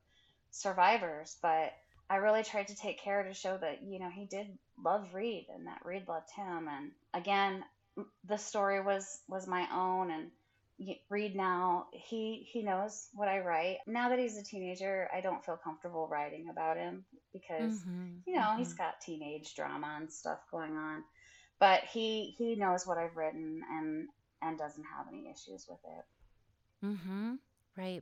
survivors. 0.51 1.37
But 1.41 1.73
I 2.09 2.17
really 2.17 2.43
tried 2.43 2.67
to 2.69 2.75
take 2.75 2.99
care 3.01 3.23
to 3.23 3.33
show 3.33 3.57
that, 3.57 3.83
you 3.83 3.99
know, 3.99 4.09
he 4.09 4.25
did 4.25 4.47
love 4.77 5.13
Reed 5.13 5.47
and 5.49 5.67
that 5.67 5.81
Reed 5.85 6.07
loved 6.07 6.29
him. 6.35 6.67
And 6.69 6.91
again, 7.13 7.63
the 8.25 8.37
story 8.37 8.81
was 8.81 9.21
was 9.27 9.47
my 9.47 9.67
own 9.73 10.11
and 10.11 10.31
Reed 11.09 11.35
now 11.35 11.87
he 11.93 12.47
he 12.51 12.61
knows 12.63 13.07
what 13.13 13.29
I 13.29 13.39
write. 13.39 13.77
Now 13.87 14.09
that 14.09 14.19
he's 14.19 14.37
a 14.37 14.43
teenager, 14.43 15.09
I 15.13 15.21
don't 15.21 15.43
feel 15.45 15.57
comfortable 15.57 16.07
writing 16.07 16.49
about 16.49 16.77
him 16.77 17.05
because 17.33 17.81
hmm 17.81 18.19
you 18.25 18.35
know 18.35 18.55
he's 18.57 18.73
hmm 18.73 18.73
got 18.73 18.99
teenage 19.01 19.55
drama 19.55 19.97
and 19.99 20.11
stuff 20.11 20.39
going 20.51 20.75
on. 20.75 21.03
But 21.59 21.83
he 21.85 22.35
he 22.37 22.55
knows 22.55 22.85
what 22.85 22.97
I've 22.97 23.15
written 23.15 23.61
and 23.69 24.09
and 24.41 24.57
doesn't 24.57 24.83
have 24.83 25.07
any 25.07 25.29
issues 25.29 25.67
with 25.69 25.79
it. 25.83 26.05
hmm 26.81 27.35
Right. 27.77 28.01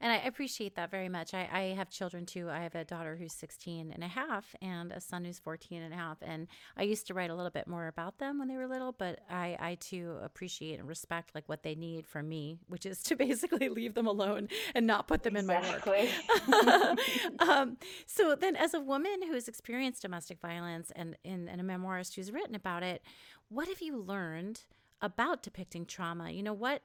And 0.00 0.10
I 0.10 0.16
appreciate 0.16 0.74
that 0.74 0.90
very 0.90 1.08
much. 1.08 1.32
I, 1.32 1.48
I 1.52 1.60
have 1.76 1.90
children 1.90 2.26
too. 2.26 2.50
I 2.50 2.60
have 2.60 2.74
a 2.74 2.84
daughter 2.84 3.14
who's 3.14 3.32
16 3.32 3.92
and 3.92 4.02
a 4.02 4.08
half 4.08 4.56
and 4.60 4.90
a 4.90 5.00
son 5.00 5.24
who's 5.24 5.38
14 5.38 5.80
and 5.80 5.94
a 5.94 5.96
half. 5.96 6.18
And 6.22 6.48
I 6.76 6.82
used 6.82 7.06
to 7.06 7.14
write 7.14 7.30
a 7.30 7.34
little 7.34 7.50
bit 7.50 7.68
more 7.68 7.86
about 7.86 8.18
them 8.18 8.40
when 8.40 8.48
they 8.48 8.56
were 8.56 8.66
little, 8.66 8.90
but 8.90 9.20
I, 9.30 9.56
I 9.60 9.76
too 9.76 10.18
appreciate 10.24 10.80
and 10.80 10.88
respect 10.88 11.36
like 11.36 11.48
what 11.48 11.62
they 11.62 11.76
need 11.76 12.04
from 12.04 12.28
me, 12.28 12.58
which 12.66 12.84
is 12.84 13.00
to 13.04 13.16
basically 13.22 13.68
leave 13.68 13.94
them 13.94 14.08
alone 14.08 14.48
and 14.74 14.88
not 14.88 15.06
put 15.06 15.22
them 15.22 15.36
in 15.36 15.46
my 15.46 15.60
work. 15.60 15.88
Um, 17.38 17.76
so 18.06 18.34
then 18.34 18.56
as 18.56 18.74
a 18.74 18.80
woman 18.80 19.22
who 19.26 19.34
has 19.34 19.48
experienced 19.48 20.02
domestic 20.02 20.40
violence 20.40 20.92
and, 20.94 21.16
and, 21.24 21.48
and 21.48 21.60
a 21.60 21.64
memoirist 21.64 22.14
who's 22.14 22.30
written 22.32 22.54
about 22.54 22.82
it, 22.82 23.02
what 23.48 23.68
have 23.68 23.80
you 23.80 23.96
learned 23.96 24.62
about 25.00 25.42
depicting 25.42 25.84
trauma? 25.84 26.30
You 26.30 26.42
know, 26.42 26.52
what 26.52 26.82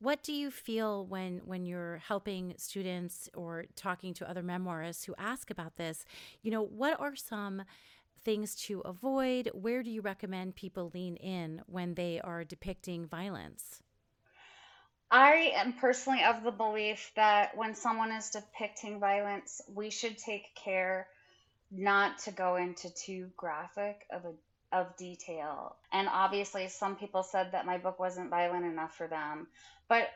what 0.00 0.22
do 0.22 0.32
you 0.32 0.50
feel 0.50 1.06
when 1.06 1.42
when 1.44 1.66
you're 1.66 1.98
helping 1.98 2.54
students 2.56 3.28
or 3.34 3.66
talking 3.76 4.14
to 4.14 4.28
other 4.28 4.42
memoirists 4.42 5.04
who 5.04 5.14
ask 5.18 5.50
about 5.50 5.76
this? 5.76 6.04
You 6.42 6.50
know, 6.50 6.62
what 6.62 6.98
are 6.98 7.14
some 7.14 7.62
things 8.24 8.54
to 8.54 8.80
avoid? 8.80 9.50
Where 9.52 9.82
do 9.82 9.90
you 9.90 10.00
recommend 10.00 10.56
people 10.56 10.90
lean 10.94 11.16
in 11.16 11.62
when 11.66 11.94
they 11.94 12.20
are 12.22 12.44
depicting 12.44 13.06
violence? 13.06 13.82
I 15.10 15.52
am 15.56 15.74
personally 15.74 16.22
of 16.22 16.44
the 16.44 16.52
belief 16.52 17.10
that 17.16 17.56
when 17.56 17.74
someone 17.74 18.12
is 18.12 18.30
depicting 18.30 19.00
violence, 19.00 19.60
we 19.68 19.90
should 19.90 20.16
take 20.16 20.54
care 20.54 21.08
not 21.70 22.18
to 22.20 22.30
go 22.30 22.56
into 22.56 22.94
too 22.94 23.30
graphic 23.36 24.06
of 24.10 24.24
a 24.24 24.32
of 24.72 24.96
detail. 24.96 25.76
And 25.92 26.08
obviously 26.08 26.68
some 26.68 26.96
people 26.96 27.22
said 27.22 27.52
that 27.52 27.66
my 27.66 27.78
book 27.78 27.98
wasn't 27.98 28.30
violent 28.30 28.64
enough 28.64 28.96
for 28.96 29.06
them, 29.06 29.48
but 29.88 30.08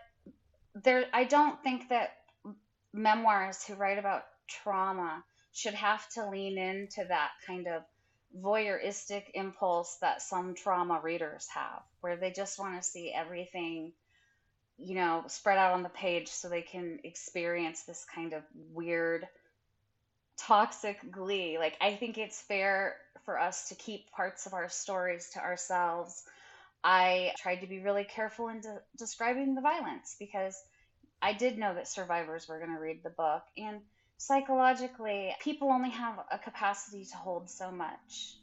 there 0.74 1.04
I 1.12 1.24
don't 1.24 1.62
think 1.62 1.88
that 1.88 2.16
memoirs 2.92 3.64
who 3.64 3.74
write 3.74 3.98
about 3.98 4.24
trauma 4.46 5.24
should 5.52 5.74
have 5.74 6.08
to 6.10 6.28
lean 6.28 6.58
into 6.58 7.04
that 7.08 7.30
kind 7.46 7.66
of 7.66 7.82
voyeuristic 8.40 9.24
impulse 9.34 9.96
that 10.00 10.22
some 10.22 10.54
trauma 10.54 11.00
readers 11.02 11.46
have, 11.54 11.82
where 12.00 12.16
they 12.16 12.32
just 12.32 12.58
want 12.58 12.80
to 12.80 12.88
see 12.88 13.12
everything, 13.12 13.92
you 14.78 14.96
know, 14.96 15.24
spread 15.28 15.58
out 15.58 15.72
on 15.72 15.82
the 15.84 15.88
page 15.88 16.28
so 16.28 16.48
they 16.48 16.62
can 16.62 16.98
experience 17.04 17.82
this 17.82 18.04
kind 18.12 18.32
of 18.32 18.42
weird, 18.72 19.26
toxic 20.38 20.98
glee. 21.10 21.58
Like, 21.58 21.76
I 21.80 21.96
think 21.96 22.18
it's 22.18 22.40
fair 22.40 22.96
for 23.24 23.38
us 23.38 23.68
to 23.68 23.74
keep 23.74 24.10
parts 24.10 24.46
of 24.46 24.54
our 24.54 24.68
stories 24.68 25.30
to 25.34 25.40
ourselves. 25.40 26.22
I 26.82 27.32
tried 27.38 27.62
to 27.62 27.66
be 27.66 27.80
really 27.80 28.04
careful 28.04 28.48
in 28.48 28.60
de- 28.60 28.82
describing 28.98 29.54
the 29.54 29.62
violence 29.62 30.16
because 30.18 30.60
I 31.22 31.32
did 31.32 31.58
know 31.58 31.74
that 31.74 31.88
survivors 31.88 32.48
were 32.48 32.58
going 32.58 32.74
to 32.74 32.80
read 32.80 33.02
the 33.02 33.10
book. 33.10 33.42
And 33.56 33.80
psychologically, 34.18 35.34
people 35.40 35.70
only 35.70 35.90
have 35.90 36.18
a 36.30 36.38
capacity 36.38 37.06
to 37.06 37.16
hold 37.16 37.48
so 37.50 37.70
much. 37.70 38.36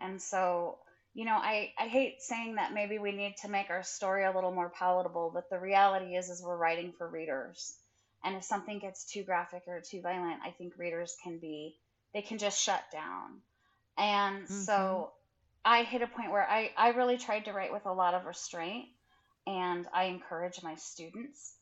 And 0.00 0.22
so, 0.22 0.78
you 1.14 1.24
know, 1.24 1.34
I, 1.36 1.72
I 1.78 1.88
hate 1.88 2.22
saying 2.22 2.56
that 2.56 2.72
maybe 2.72 2.98
we 2.98 3.12
need 3.12 3.36
to 3.42 3.48
make 3.48 3.70
our 3.70 3.82
story 3.82 4.24
a 4.24 4.32
little 4.32 4.52
more 4.52 4.70
palatable, 4.70 5.32
but 5.34 5.50
the 5.50 5.58
reality 5.58 6.16
is 6.16 6.28
is 6.28 6.42
we're 6.42 6.56
writing 6.56 6.92
for 6.96 7.08
readers. 7.08 7.74
And 8.24 8.36
if 8.36 8.44
something 8.44 8.78
gets 8.78 9.04
too 9.04 9.22
graphic 9.22 9.62
or 9.66 9.80
too 9.80 10.00
violent, 10.00 10.40
I 10.44 10.50
think 10.50 10.76
readers 10.76 11.16
can 11.22 11.38
be 11.38 11.76
they 12.14 12.22
can 12.22 12.38
just 12.38 12.60
shut 12.60 12.82
down. 12.90 13.40
And 13.96 14.44
mm-hmm. 14.44 14.60
so 14.62 15.12
I 15.64 15.82
hit 15.82 16.02
a 16.02 16.06
point 16.06 16.30
where 16.30 16.48
I, 16.48 16.70
I 16.76 16.90
really 16.90 17.18
tried 17.18 17.44
to 17.44 17.52
write 17.52 17.72
with 17.72 17.86
a 17.86 17.92
lot 17.92 18.14
of 18.14 18.24
restraint 18.24 18.86
and 19.46 19.86
I 19.92 20.04
encourage 20.04 20.62
my 20.62 20.76
students 20.76 21.54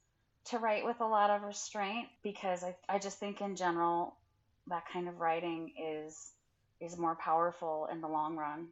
to 0.46 0.58
write 0.58 0.84
with 0.84 1.00
a 1.00 1.06
lot 1.06 1.30
of 1.30 1.42
restraint 1.42 2.08
because 2.22 2.62
I, 2.62 2.76
I 2.88 2.98
just 2.98 3.18
think 3.18 3.40
in 3.40 3.56
general 3.56 4.14
that 4.68 4.84
kind 4.92 5.08
of 5.08 5.20
writing 5.20 5.72
is 5.78 6.30
is 6.80 6.98
more 6.98 7.16
powerful 7.16 7.88
in 7.90 8.00
the 8.00 8.08
long 8.08 8.36
run. 8.36 8.68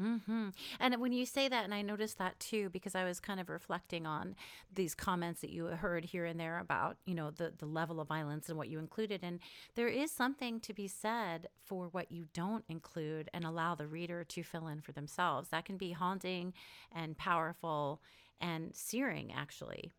Mm-hmm. 0.00 0.48
And 0.80 1.00
when 1.00 1.12
you 1.12 1.26
say 1.26 1.48
that, 1.48 1.64
and 1.64 1.74
I 1.74 1.82
noticed 1.82 2.18
that 2.18 2.40
too, 2.40 2.70
because 2.70 2.94
I 2.94 3.04
was 3.04 3.20
kind 3.20 3.38
of 3.38 3.48
reflecting 3.48 4.06
on 4.06 4.34
these 4.72 4.94
comments 4.94 5.40
that 5.42 5.50
you 5.50 5.66
heard 5.66 6.04
here 6.04 6.24
and 6.24 6.40
there 6.40 6.58
about, 6.58 6.96
you 7.04 7.14
know, 7.14 7.30
the, 7.30 7.52
the 7.56 7.66
level 7.66 8.00
of 8.00 8.08
violence 8.08 8.48
and 8.48 8.58
what 8.58 8.68
you 8.68 8.78
included. 8.78 9.20
And 9.22 9.38
there 9.74 9.88
is 9.88 10.10
something 10.10 10.60
to 10.60 10.72
be 10.72 10.88
said 10.88 11.48
for 11.64 11.88
what 11.88 12.10
you 12.10 12.26
don't 12.32 12.64
include 12.68 13.28
and 13.32 13.44
allow 13.44 13.74
the 13.74 13.86
reader 13.86 14.24
to 14.24 14.42
fill 14.42 14.66
in 14.66 14.80
for 14.80 14.92
themselves. 14.92 15.50
That 15.50 15.64
can 15.64 15.76
be 15.76 15.92
haunting 15.92 16.54
and 16.90 17.16
powerful 17.16 18.00
and 18.40 18.74
searing, 18.74 19.32
actually. 19.32 19.92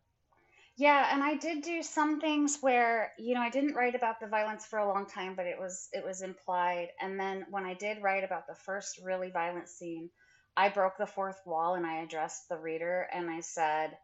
Yeah, 0.75 1.09
and 1.13 1.23
I 1.23 1.35
did 1.35 1.61
do 1.61 1.83
some 1.83 2.19
things 2.19 2.57
where, 2.61 3.13
you 3.19 3.35
know, 3.35 3.41
I 3.41 3.51
didn't 3.51 3.75
write 3.75 3.93
about 3.93 4.19
the 4.19 4.27
violence 4.27 4.65
for 4.65 4.79
a 4.79 4.87
long 4.87 5.05
time, 5.05 5.35
but 5.35 5.45
it 5.45 5.59
was 5.59 5.87
it 5.93 6.03
was 6.03 6.23
implied. 6.23 6.87
And 6.99 7.19
then 7.19 7.45
when 7.51 7.63
I 7.63 7.75
did 7.75 8.01
write 8.01 8.23
about 8.23 8.47
the 8.47 8.55
first 8.55 8.99
really 9.03 9.29
violent 9.29 9.69
scene, 9.69 10.09
I 10.57 10.69
broke 10.69 10.97
the 10.97 11.05
fourth 11.05 11.39
wall 11.45 11.75
and 11.75 11.85
I 11.85 12.01
addressed 12.01 12.49
the 12.49 12.57
reader 12.57 13.07
and 13.13 13.29
I 13.29 13.41
said, 13.41 13.97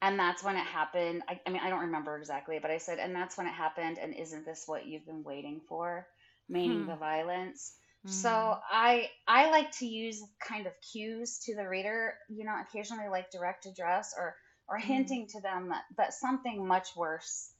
and 0.00 0.18
that's 0.18 0.42
when 0.42 0.56
it 0.56 0.66
happened. 0.66 1.24
I, 1.28 1.40
I 1.46 1.50
mean, 1.50 1.60
I 1.62 1.68
don't 1.68 1.80
remember 1.80 2.16
exactly, 2.16 2.58
but 2.60 2.70
I 2.70 2.78
said, 2.78 2.98
and 2.98 3.14
that's 3.14 3.36
when 3.36 3.46
it 3.46 3.52
happened. 3.52 3.98
And 3.98 4.14
isn't 4.14 4.46
this 4.46 4.64
what 4.66 4.86
you've 4.86 5.06
been 5.06 5.24
waiting 5.24 5.60
for? 5.68 6.06
Meaning 6.48 6.84
hmm. 6.84 6.90
the 6.90 6.96
violence. 6.96 7.74
So 8.06 8.30
hmm. 8.30 8.60
I 8.70 9.10
I 9.26 9.50
like 9.50 9.72
to 9.78 9.86
use 9.86 10.22
kind 10.40 10.66
of 10.66 10.72
cues 10.92 11.40
to 11.40 11.54
the 11.54 11.68
reader, 11.68 12.14
you 12.30 12.44
know, 12.44 12.56
occasionally 12.58 13.08
like 13.10 13.30
direct 13.30 13.66
address 13.66 14.14
or 14.16 14.36
or 14.68 14.78
mm-hmm. 14.78 14.88
hinting 14.88 15.26
to 15.28 15.40
them 15.40 15.68
that, 15.68 15.82
that 15.96 16.14
something 16.14 16.66
much 16.66 16.96
worse 16.96 17.50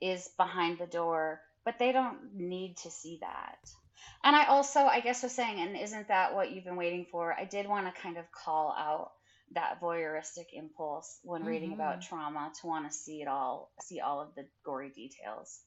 is 0.00 0.28
behind 0.36 0.78
the 0.78 0.86
door, 0.86 1.40
but 1.64 1.78
they 1.78 1.92
don't 1.92 2.34
need 2.34 2.76
to 2.78 2.90
see 2.90 3.18
that. 3.20 3.58
And 4.22 4.34
I 4.34 4.46
also, 4.46 4.80
I 4.80 5.00
guess, 5.00 5.22
was 5.22 5.32
saying, 5.32 5.60
and 5.60 5.76
isn't 5.76 6.08
that 6.08 6.34
what 6.34 6.50
you've 6.50 6.64
been 6.64 6.76
waiting 6.76 7.06
for? 7.10 7.32
I 7.32 7.44
did 7.44 7.68
want 7.68 7.86
to 7.86 8.00
kind 8.00 8.16
of 8.16 8.24
call 8.32 8.74
out 8.76 9.12
that 9.52 9.80
voyeuristic 9.80 10.46
impulse 10.52 11.18
when 11.22 11.42
mm-hmm. 11.42 11.50
reading 11.50 11.72
about 11.72 12.00
mm-hmm. 12.00 12.08
trauma 12.08 12.52
to 12.60 12.66
want 12.66 12.90
to 12.90 12.96
see 12.96 13.22
it 13.22 13.28
all, 13.28 13.70
see 13.82 14.00
all 14.00 14.20
of 14.20 14.34
the 14.34 14.46
gory 14.64 14.90
details. 14.90 15.60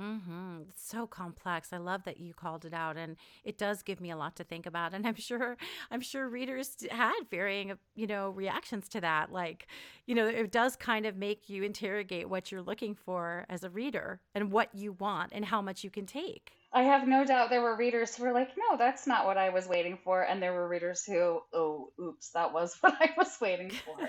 Mm-hmm. 0.00 0.62
It's 0.70 0.88
so 0.88 1.06
complex. 1.06 1.72
I 1.72 1.76
love 1.76 2.04
that 2.04 2.18
you 2.18 2.34
called 2.34 2.64
it 2.64 2.72
out, 2.74 2.96
and 2.96 3.16
it 3.44 3.58
does 3.58 3.82
give 3.82 4.00
me 4.00 4.10
a 4.10 4.16
lot 4.16 4.36
to 4.36 4.44
think 4.44 4.66
about. 4.66 4.94
And 4.94 5.06
I'm 5.06 5.14
sure, 5.14 5.56
I'm 5.90 6.00
sure 6.00 6.28
readers 6.28 6.76
had 6.90 7.20
varying, 7.30 7.74
you 7.94 8.06
know, 8.06 8.30
reactions 8.30 8.88
to 8.90 9.00
that. 9.02 9.32
Like, 9.32 9.66
you 10.06 10.14
know, 10.14 10.26
it 10.26 10.50
does 10.50 10.76
kind 10.76 11.06
of 11.06 11.16
make 11.16 11.48
you 11.48 11.62
interrogate 11.62 12.28
what 12.28 12.50
you're 12.50 12.62
looking 12.62 12.94
for 12.94 13.44
as 13.48 13.64
a 13.64 13.70
reader 13.70 14.20
and 14.34 14.50
what 14.50 14.74
you 14.74 14.92
want 14.92 15.30
and 15.32 15.44
how 15.44 15.62
much 15.62 15.84
you 15.84 15.90
can 15.90 16.06
take. 16.06 16.52
I 16.74 16.84
have 16.84 17.06
no 17.06 17.24
doubt 17.24 17.50
there 17.50 17.60
were 17.60 17.76
readers 17.76 18.16
who 18.16 18.24
were 18.24 18.32
like, 18.32 18.50
no, 18.56 18.78
that's 18.78 19.06
not 19.06 19.26
what 19.26 19.36
I 19.36 19.50
was 19.50 19.68
waiting 19.68 19.98
for. 20.02 20.22
And 20.22 20.42
there 20.42 20.54
were 20.54 20.66
readers 20.66 21.04
who, 21.04 21.42
oh, 21.52 21.92
oops, 22.00 22.30
that 22.30 22.52
was 22.52 22.76
what 22.80 22.94
I 22.98 23.10
was 23.16 23.36
waiting 23.40 23.70
for. 23.70 24.08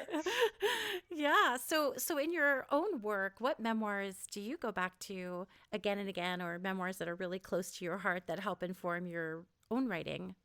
yeah. 1.11 1.57
So, 1.57 1.93
so 1.97 2.17
in 2.17 2.31
your 2.31 2.65
own 2.71 3.01
work, 3.01 3.33
what 3.39 3.59
memoirs 3.59 4.15
do 4.31 4.39
you 4.39 4.57
go 4.57 4.71
back 4.71 4.97
to 4.99 5.45
again 5.73 5.99
and 5.99 6.07
again, 6.07 6.41
or 6.41 6.57
memoirs 6.57 6.97
that 6.97 7.09
are 7.09 7.15
really 7.15 7.39
close 7.39 7.71
to 7.71 7.85
your 7.85 7.97
heart 7.97 8.23
that 8.27 8.39
help 8.39 8.63
inform 8.63 9.07
your 9.07 9.43
own 9.69 9.89
writing? 9.89 10.35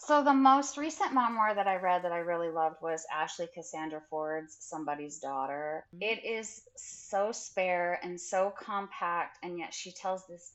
So 0.00 0.22
the 0.22 0.32
most 0.32 0.76
recent 0.76 1.12
memoir 1.12 1.54
that 1.54 1.66
I 1.66 1.76
read 1.76 2.04
that 2.04 2.12
I 2.12 2.18
really 2.18 2.50
loved 2.50 2.76
was 2.80 3.04
Ashley 3.12 3.48
Cassandra 3.52 4.00
Ford's 4.08 4.56
Somebody's 4.60 5.18
Daughter. 5.18 5.86
Mm-hmm. 5.94 6.02
It 6.02 6.24
is 6.24 6.62
so 6.76 7.32
spare 7.32 7.98
and 8.02 8.20
so 8.20 8.52
compact, 8.56 9.38
and 9.42 9.58
yet 9.58 9.74
she 9.74 9.90
tells 9.90 10.26
this 10.26 10.52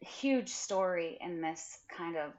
huge 0.00 0.50
story 0.50 1.18
in 1.20 1.40
this 1.40 1.78
kind 1.96 2.16
of 2.16 2.32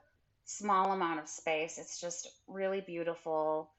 small 0.44 0.92
amount 0.92 1.20
of 1.20 1.28
space. 1.28 1.78
It's 1.78 2.00
just 2.00 2.28
really 2.46 2.80
beautiful. 2.80 3.70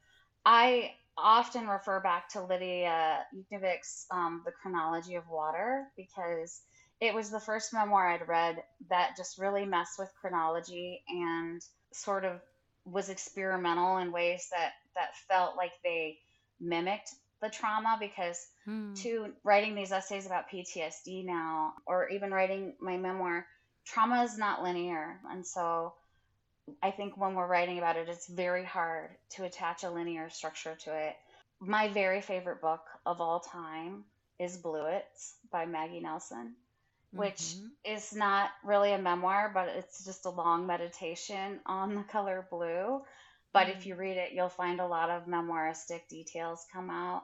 I 0.46 0.92
often 1.18 1.68
refer 1.68 2.00
back 2.00 2.30
to 2.30 2.44
Lidia 2.44 3.26
Yuknavitch's 3.36 4.06
um, 4.12 4.44
The 4.46 4.52
Chronology 4.52 5.15
of 5.15 5.28
Water 5.28 5.88
because 5.98 6.62
it 7.02 7.13
was 7.13 7.30
the 7.30 7.39
first 7.39 7.74
memoir 7.74 8.10
I'd 8.10 8.28
read 8.28 8.63
that 8.89 9.15
just 9.18 9.39
really 9.39 9.65
messed 9.65 9.98
with 9.98 10.12
chronology 10.20 11.04
and 11.08 11.62
sort 11.94 12.26
of 12.26 12.42
was 12.86 13.10
experimental 13.10 13.98
in 13.98 14.12
ways 14.12 14.48
that 14.52 14.74
that 14.96 15.15
felt 15.28 15.56
like 15.56 15.72
they 15.84 16.18
mimicked 16.60 17.13
the 17.42 17.50
trauma 17.50 17.98
because 18.00 18.48
hmm. 18.65 18.94
to 18.94 19.34
writing 19.44 19.76
these 19.76 19.92
essays 19.92 20.26
about 20.26 20.50
PTSD 20.50 21.26
now 21.26 21.74
or 21.86 22.10
even 22.10 22.32
writing 22.32 22.74
my 22.82 22.98
memoir 22.98 23.46
trauma 23.86 24.24
is 24.24 24.38
not 24.38 24.63
linear. 24.63 25.20
And 25.30 25.46
so 25.46 25.94
I 26.82 26.92
think 26.92 27.18
when 27.18 27.36
we're 27.36 27.48
writing 27.48 27.78
about 27.78 27.98
it, 27.98 28.10
it's 28.10 28.28
very 28.28 28.63
hard 28.63 29.10
to 29.32 29.44
attach 29.44 29.84
a 29.84 29.89
linear 29.89 30.30
structure 30.30 30.78
to 30.84 31.08
it. 31.08 31.15
My 31.60 31.89
very 31.89 32.22
favorite 32.22 32.62
book 32.62 32.82
of 33.06 33.22
all 33.22 33.39
time 33.39 34.06
is 34.39 34.58
Bluets 34.58 35.34
by 35.52 35.65
Maggie 35.65 36.00
Nelson, 36.00 36.54
which 37.12 37.42
mm-hmm. 37.42 37.96
is 37.96 38.13
not 38.13 38.52
really 38.63 38.94
a 38.94 38.98
memoir, 38.98 39.52
but 39.54 39.68
it's 39.70 40.06
just 40.06 40.26
a 40.26 40.30
long 40.30 40.68
meditation 40.68 41.60
on 41.65 41.96
the 41.96 42.04
color 42.04 42.48
blue. 42.50 43.02
But 43.52 43.68
mm-hmm. 43.68 43.78
if 43.78 43.86
you 43.86 43.96
read 43.96 44.18
it, 44.18 44.32
you'll 44.34 44.50
find 44.50 44.80
a 44.80 44.88
lot 44.88 45.10
of 45.10 45.26
memoiristic 45.26 46.08
details 46.08 46.65
come 46.72 46.89
out. 46.89 47.24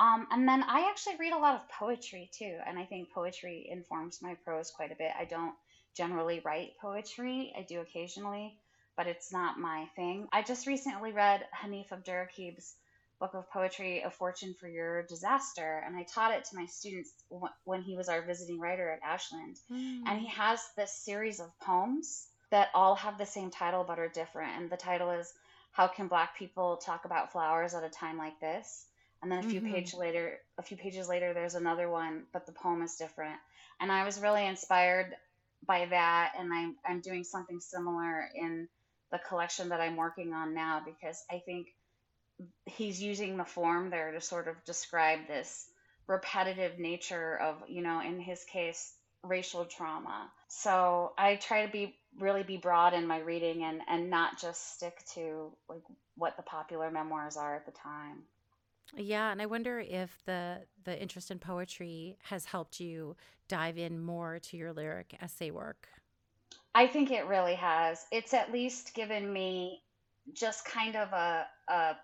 Um, 0.00 0.26
and 0.30 0.48
then 0.48 0.62
I 0.62 0.88
actually 0.90 1.16
read 1.20 1.32
a 1.32 1.38
lot 1.38 1.54
of 1.54 1.68
poetry 1.68 2.30
too, 2.36 2.58
and 2.66 2.78
I 2.78 2.84
think 2.84 3.12
poetry 3.12 3.68
informs 3.70 4.22
my 4.22 4.34
prose 4.44 4.70
quite 4.70 4.90
a 4.90 4.96
bit. 4.96 5.12
I 5.18 5.24
don't 5.24 5.54
generally 5.94 6.40
write 6.44 6.72
poetry. 6.80 7.52
I 7.56 7.62
do 7.62 7.80
occasionally, 7.80 8.56
but 8.96 9.06
it's 9.06 9.32
not 9.32 9.58
my 9.58 9.86
thing. 9.96 10.28
I 10.32 10.42
just 10.42 10.66
recently 10.66 11.12
read 11.12 11.44
Hanif 11.54 11.88
Abdurraqib's 11.88 12.74
book 13.20 13.34
of 13.34 13.50
poetry, 13.50 14.02
A 14.02 14.10
Fortune 14.10 14.54
for 14.58 14.68
Your 14.68 15.04
Disaster, 15.04 15.82
and 15.86 15.96
I 15.96 16.02
taught 16.02 16.34
it 16.34 16.44
to 16.46 16.56
my 16.56 16.66
students 16.66 17.12
when 17.64 17.82
he 17.82 17.96
was 17.96 18.08
our 18.08 18.22
visiting 18.22 18.60
writer 18.60 18.90
at 18.90 19.00
Ashland. 19.02 19.58
Mm. 19.72 20.02
And 20.06 20.20
he 20.20 20.26
has 20.28 20.60
this 20.76 20.92
series 20.92 21.40
of 21.40 21.58
poems 21.60 22.26
that 22.50 22.68
all 22.74 22.94
have 22.96 23.18
the 23.18 23.26
same 23.26 23.50
title 23.50 23.84
but 23.86 23.98
are 23.98 24.08
different. 24.08 24.52
And 24.58 24.70
the 24.70 24.76
title 24.76 25.10
is 25.10 25.32
How 25.72 25.86
Can 25.86 26.08
Black 26.08 26.36
People 26.36 26.76
Talk 26.76 27.04
About 27.04 27.32
Flowers 27.32 27.74
at 27.74 27.84
a 27.84 27.88
Time 27.88 28.18
Like 28.18 28.38
This? 28.40 28.86
And 29.22 29.32
then 29.32 29.38
a 29.38 29.48
few 29.48 29.60
mm-hmm. 29.60 29.72
page 29.72 29.94
later, 29.94 30.38
a 30.58 30.62
few 30.62 30.76
pages 30.76 31.08
later, 31.08 31.32
there's 31.32 31.54
another 31.54 31.88
one, 31.88 32.24
but 32.32 32.44
the 32.44 32.52
poem 32.52 32.82
is 32.82 32.96
different. 32.96 33.36
And 33.80 33.90
I 33.90 34.04
was 34.04 34.20
really 34.20 34.46
inspired 34.46 35.14
by 35.66 35.86
that, 35.86 36.32
and 36.38 36.52
I'm 36.52 36.76
I'm 36.86 37.00
doing 37.00 37.24
something 37.24 37.60
similar 37.60 38.28
in 38.34 38.68
the 39.12 39.18
collection 39.18 39.68
that 39.68 39.80
I'm 39.80 39.96
working 39.96 40.32
on 40.32 40.54
now 40.54 40.82
because 40.84 41.24
I 41.30 41.38
think 41.44 41.68
he's 42.66 43.02
using 43.02 43.36
the 43.36 43.44
form 43.44 43.90
there 43.90 44.12
to 44.12 44.20
sort 44.20 44.48
of 44.48 44.62
describe 44.64 45.26
this 45.26 45.68
repetitive 46.06 46.78
nature 46.78 47.38
of, 47.38 47.56
you 47.68 47.82
know, 47.82 48.00
in 48.00 48.20
his 48.20 48.44
case, 48.44 48.92
racial 49.22 49.64
trauma. 49.64 50.30
So 50.48 51.12
I 51.16 51.36
try 51.36 51.64
to 51.66 51.72
be 51.72 51.96
really 52.18 52.42
be 52.42 52.56
broad 52.56 52.94
in 52.94 53.06
my 53.06 53.18
reading 53.18 53.64
and 53.64 53.80
and 53.88 54.10
not 54.10 54.40
just 54.40 54.76
stick 54.76 55.02
to 55.14 55.52
like 55.68 55.82
what 56.16 56.36
the 56.36 56.42
popular 56.42 56.90
memoirs 56.90 57.36
are 57.36 57.56
at 57.56 57.66
the 57.66 57.72
time. 57.72 58.22
Yeah, 58.96 59.32
and 59.32 59.40
I 59.42 59.46
wonder 59.46 59.80
if 59.80 60.22
the 60.26 60.62
the 60.84 61.00
interest 61.00 61.30
in 61.30 61.38
poetry 61.38 62.16
has 62.24 62.44
helped 62.44 62.80
you 62.80 63.16
dive 63.48 63.78
in 63.78 64.00
more 64.00 64.38
to 64.38 64.56
your 64.56 64.72
lyric 64.72 65.16
essay 65.20 65.50
work. 65.50 65.88
I 66.74 66.86
think 66.86 67.10
it 67.10 67.26
really 67.26 67.54
has. 67.54 68.04
It's 68.10 68.34
at 68.34 68.52
least 68.52 68.94
given 68.94 69.32
me 69.32 69.82
just 70.32 70.64
kind 70.64 70.96
of 70.96 71.12
a, 71.12 71.46
a 71.68 71.96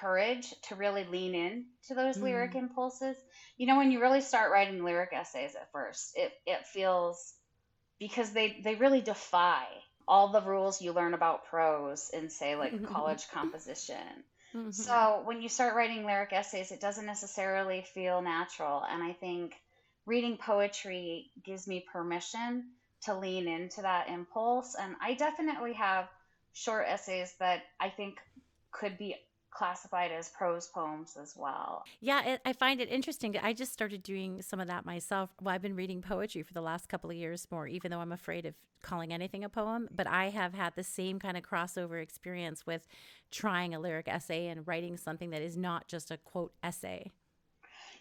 courage 0.00 0.54
to 0.62 0.74
really 0.74 1.04
lean 1.04 1.34
in 1.34 1.66
to 1.86 1.94
those 1.94 2.16
mm. 2.16 2.22
lyric 2.22 2.54
impulses. 2.54 3.16
You 3.56 3.66
know, 3.66 3.76
when 3.76 3.92
you 3.92 4.00
really 4.00 4.20
start 4.20 4.50
writing 4.50 4.82
lyric 4.82 5.10
essays 5.12 5.54
at 5.54 5.70
first, 5.72 6.12
it, 6.16 6.32
it 6.46 6.66
feels 6.66 7.34
because 7.98 8.32
they, 8.32 8.60
they 8.64 8.74
really 8.74 9.00
defy 9.00 9.66
all 10.08 10.28
the 10.28 10.42
rules 10.42 10.82
you 10.82 10.92
learn 10.92 11.14
about 11.14 11.46
prose 11.46 12.10
in, 12.12 12.28
say, 12.28 12.56
like 12.56 12.84
college 12.92 13.28
composition. 13.30 13.96
Mm-hmm. 14.54 14.70
So 14.70 15.22
when 15.24 15.40
you 15.40 15.48
start 15.48 15.74
writing 15.74 16.04
lyric 16.04 16.32
essays, 16.32 16.72
it 16.72 16.80
doesn't 16.80 17.06
necessarily 17.06 17.84
feel 17.94 18.20
natural. 18.22 18.84
And 18.88 19.02
I 19.02 19.12
think 19.12 19.54
reading 20.06 20.36
poetry 20.36 21.30
gives 21.44 21.66
me 21.66 21.84
permission 21.92 22.64
to 23.02 23.18
lean 23.18 23.48
into 23.48 23.82
that 23.82 24.08
impulse. 24.08 24.76
And 24.78 24.94
I 25.00 25.14
definitely 25.14 25.72
have 25.74 26.08
short 26.52 26.86
essays 26.88 27.34
that 27.38 27.62
I 27.80 27.88
think 27.88 28.18
could 28.70 28.98
be 28.98 29.16
classified 29.52 30.12
as 30.12 30.28
prose 30.30 30.66
poems 30.68 31.16
as 31.20 31.34
well. 31.36 31.84
Yeah, 32.00 32.24
it, 32.24 32.40
I 32.44 32.52
find 32.52 32.80
it 32.80 32.88
interesting. 32.88 33.36
I 33.40 33.52
just 33.52 33.72
started 33.72 34.02
doing 34.02 34.42
some 34.42 34.60
of 34.60 34.66
that 34.68 34.84
myself. 34.84 35.30
Well, 35.40 35.54
I've 35.54 35.62
been 35.62 35.76
reading 35.76 36.02
poetry 36.02 36.42
for 36.42 36.52
the 36.52 36.60
last 36.60 36.88
couple 36.88 37.10
of 37.10 37.16
years 37.16 37.46
more, 37.50 37.66
even 37.66 37.90
though 37.90 38.00
I'm 38.00 38.12
afraid 38.12 38.46
of 38.46 38.54
calling 38.82 39.12
anything 39.12 39.44
a 39.44 39.48
poem. 39.48 39.88
But 39.94 40.06
I 40.08 40.30
have 40.30 40.54
had 40.54 40.74
the 40.74 40.82
same 40.82 41.18
kind 41.18 41.36
of 41.36 41.44
crossover 41.44 42.02
experience 42.02 42.66
with 42.66 42.86
trying 43.30 43.74
a 43.74 43.80
lyric 43.80 44.08
essay 44.08 44.48
and 44.48 44.66
writing 44.66 44.96
something 44.96 45.30
that 45.30 45.42
is 45.42 45.56
not 45.56 45.86
just 45.86 46.10
a 46.10 46.16
quote 46.16 46.52
essay. 46.62 47.12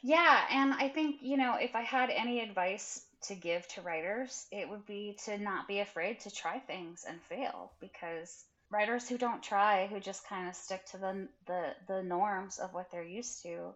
Yeah, 0.04 0.46
and 0.50 0.74
I 0.74 0.90
think, 0.90 1.22
you 1.22 1.38
know, 1.38 1.56
if 1.56 1.76
I 1.76 1.82
had 1.82 2.10
any 2.10 2.40
advice 2.40 3.06
to 3.24 3.36
give 3.36 3.68
to 3.70 3.82
writers, 3.82 4.48
it 4.52 4.68
would 4.70 4.86
be 4.86 5.18
to 5.26 5.38
not 5.38 5.68
be 5.68 5.80
afraid 5.80 6.20
to 6.22 6.32
try 6.32 6.60
things 6.60 7.06
and 7.08 7.22
fail 7.24 7.72
because 7.80 8.46
writers 8.72 9.08
who 9.08 9.18
don't 9.18 9.44
try, 9.44 9.88
who 9.88 10.00
just 10.00 10.28
kind 10.28 10.48
of 10.48 10.56
stick 10.56 10.86
to 10.88 10.98
the, 10.98 11.28
the 11.48 11.70
the 11.88 12.04
norms 12.04 12.58
of 12.58 12.74
what 12.74 12.90
they're 12.92 13.04
used 13.04 13.44
to, 13.44 13.74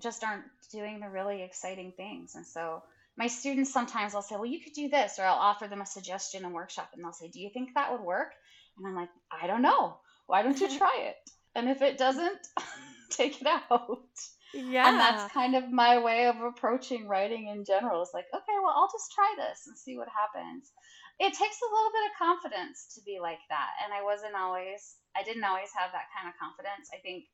just 0.00 0.24
aren't 0.24 0.44
doing 0.72 1.00
the 1.00 1.08
really 1.08 1.42
exciting 1.42 1.92
things. 1.96 2.34
And 2.34 2.46
so 2.46 2.82
my 3.16 3.26
students 3.26 3.72
sometimes 3.72 4.14
I'll 4.14 4.22
say, 4.22 4.36
well, 4.36 4.46
you 4.46 4.60
could 4.60 4.72
do 4.72 4.88
this, 4.88 5.18
or 5.18 5.24
I'll 5.24 5.34
offer 5.34 5.68
them 5.68 5.80
a 5.80 5.86
suggestion 5.86 6.44
and 6.44 6.54
workshop, 6.54 6.90
and 6.94 7.02
they'll 7.02 7.12
say, 7.12 7.28
do 7.28 7.40
you 7.40 7.50
think 7.52 7.74
that 7.74 7.92
would 7.92 8.00
work? 8.02 8.32
And 8.76 8.86
I'm 8.86 8.94
like, 8.94 9.10
I 9.30 9.46
don't 9.46 9.62
know. 9.62 9.96
Why 10.26 10.42
don't 10.42 10.60
you 10.60 10.68
try 10.78 11.08
it? 11.08 11.16
And 11.54 11.68
if 11.68 11.82
it 11.82 11.98
doesn't, 11.98 12.38
take 13.10 13.40
it 13.40 13.46
out. 13.46 14.08
Yeah. 14.54 14.88
And 14.88 14.98
that's 14.98 15.32
kind 15.32 15.56
of 15.56 15.70
my 15.70 15.98
way 16.02 16.26
of 16.26 16.40
approaching 16.40 17.06
writing 17.06 17.48
in 17.48 17.64
general. 17.64 18.02
It's 18.02 18.14
like, 18.14 18.26
okay, 18.34 18.56
well, 18.62 18.74
I'll 18.74 18.90
just 18.90 19.12
try 19.12 19.34
this 19.36 19.66
and 19.66 19.76
see 19.76 19.96
what 19.96 20.08
happens. 20.08 20.70
It 21.18 21.34
takes 21.34 21.58
a 21.60 21.74
little 21.74 21.90
bit 21.90 22.10
of 22.10 22.18
confidence 22.18 22.94
to 22.94 23.00
be 23.02 23.18
like 23.20 23.40
that. 23.48 23.70
And 23.84 23.92
I 23.92 24.02
wasn't 24.02 24.36
always, 24.36 24.96
I 25.16 25.22
didn't 25.22 25.44
always 25.44 25.70
have 25.76 25.90
that 25.92 26.06
kind 26.14 26.28
of 26.28 26.38
confidence. 26.38 26.90
I 26.94 26.98
think 26.98 27.24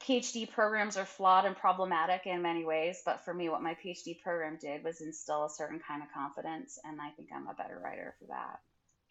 PhD 0.00 0.50
programs 0.50 0.96
are 0.96 1.04
flawed 1.04 1.44
and 1.44 1.56
problematic 1.56 2.26
in 2.26 2.42
many 2.42 2.64
ways, 2.64 3.02
but 3.04 3.24
for 3.24 3.32
me, 3.32 3.48
what 3.48 3.62
my 3.62 3.74
PhD 3.74 4.20
program 4.20 4.58
did 4.60 4.82
was 4.82 5.00
instill 5.00 5.44
a 5.44 5.50
certain 5.50 5.80
kind 5.86 6.02
of 6.02 6.12
confidence. 6.12 6.78
And 6.84 7.00
I 7.00 7.10
think 7.10 7.28
I'm 7.34 7.46
a 7.46 7.54
better 7.54 7.80
writer 7.82 8.14
for 8.18 8.26
that. 8.26 8.60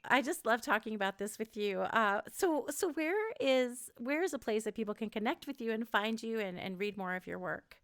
I 0.04 0.22
just 0.22 0.46
love 0.46 0.62
talking 0.62 0.96
about 0.96 1.18
this 1.18 1.38
with 1.38 1.56
you. 1.56 1.82
Uh, 1.82 2.22
so, 2.32 2.66
so 2.70 2.92
where 2.92 3.32
is 3.40 3.92
where 4.00 4.24
is 4.24 4.34
a 4.34 4.40
place 4.40 4.64
that 4.64 4.76
people 4.76 4.96
can 4.96 5.10
connect 5.10 5.48
with 5.48 5.62
you 5.62 5.72
and 5.72 5.88
find 5.88 6.22
you 6.22 6.40
and, 6.40 6.60
and 6.60 6.80
read 6.80 6.98
more 6.98 7.16
of 7.16 7.28
your 7.28 7.40
work? 7.40 7.78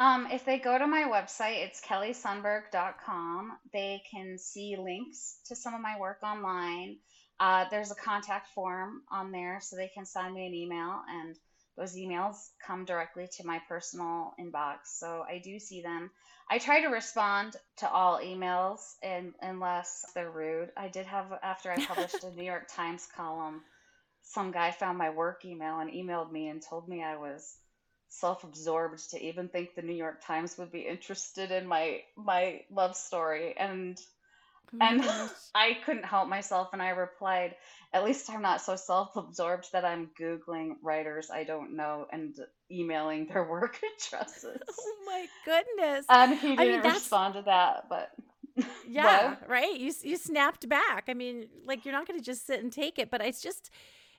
Um, 0.00 0.28
if 0.32 0.46
they 0.46 0.58
go 0.58 0.78
to 0.78 0.86
my 0.86 1.02
website, 1.02 1.62
it's 1.62 1.82
kellysundberg.com. 1.82 3.52
They 3.70 4.02
can 4.10 4.38
see 4.38 4.78
links 4.78 5.40
to 5.48 5.54
some 5.54 5.74
of 5.74 5.82
my 5.82 6.00
work 6.00 6.22
online. 6.22 6.96
Uh, 7.38 7.66
there's 7.70 7.90
a 7.90 7.94
contact 7.94 8.48
form 8.54 9.02
on 9.12 9.30
there, 9.30 9.60
so 9.62 9.76
they 9.76 9.90
can 9.94 10.06
send 10.06 10.32
me 10.32 10.46
an 10.46 10.54
email, 10.54 11.02
and 11.06 11.36
those 11.76 11.96
emails 11.96 12.36
come 12.66 12.86
directly 12.86 13.28
to 13.36 13.46
my 13.46 13.60
personal 13.68 14.32
inbox. 14.40 14.78
So 14.84 15.22
I 15.28 15.38
do 15.38 15.58
see 15.58 15.82
them. 15.82 16.10
I 16.50 16.58
try 16.58 16.80
to 16.80 16.88
respond 16.88 17.56
to 17.76 17.90
all 17.90 18.20
emails 18.20 18.80
and, 19.02 19.34
unless 19.42 20.06
they're 20.14 20.30
rude. 20.30 20.70
I 20.78 20.88
did 20.88 21.04
have, 21.06 21.26
after 21.42 21.70
I 21.70 21.84
published 21.84 22.24
a 22.24 22.30
New 22.34 22.44
York 22.44 22.68
Times 22.74 23.06
column, 23.14 23.60
some 24.22 24.50
guy 24.50 24.70
found 24.70 24.96
my 24.96 25.10
work 25.10 25.44
email 25.44 25.78
and 25.78 25.90
emailed 25.90 26.32
me 26.32 26.48
and 26.48 26.62
told 26.62 26.88
me 26.88 27.02
I 27.02 27.16
was 27.16 27.54
self-absorbed 28.10 29.10
to 29.10 29.24
even 29.24 29.48
think 29.48 29.74
the 29.74 29.82
New 29.82 29.94
York 29.94 30.22
Times 30.24 30.58
would 30.58 30.70
be 30.70 30.80
interested 30.80 31.50
in 31.50 31.66
my 31.66 32.00
my 32.16 32.62
love 32.70 32.96
story 32.96 33.54
and 33.56 33.98
oh 34.74 34.78
and 34.80 35.02
I 35.54 35.78
couldn't 35.84 36.04
help 36.04 36.28
myself 36.28 36.70
and 36.72 36.82
I 36.82 36.90
replied, 36.90 37.54
at 37.92 38.04
least 38.04 38.28
I'm 38.30 38.42
not 38.42 38.60
so 38.60 38.76
self-absorbed 38.76 39.72
that 39.72 39.84
I'm 39.84 40.10
googling 40.20 40.74
writers 40.82 41.30
I 41.30 41.44
don't 41.44 41.76
know 41.76 42.06
and 42.12 42.36
emailing 42.70 43.26
their 43.26 43.44
work 43.48 43.78
addresses. 43.96 44.58
Oh 44.78 44.96
my 45.06 45.26
goodness. 45.44 46.06
And 46.08 46.38
he 46.38 46.56
didn't 46.56 46.60
I 46.60 46.82
mean, 46.82 46.94
respond 46.94 47.34
to 47.34 47.42
that, 47.42 47.86
but 47.88 48.10
yeah, 48.86 49.36
right. 49.48 49.78
You 49.78 49.92
you 50.02 50.16
snapped 50.16 50.68
back. 50.68 51.04
I 51.08 51.14
mean, 51.14 51.46
like 51.64 51.84
you're 51.84 51.94
not 51.94 52.06
going 52.06 52.18
to 52.18 52.24
just 52.24 52.46
sit 52.46 52.62
and 52.62 52.72
take 52.72 52.98
it, 52.98 53.10
but 53.10 53.20
it's 53.20 53.40
just 53.40 53.70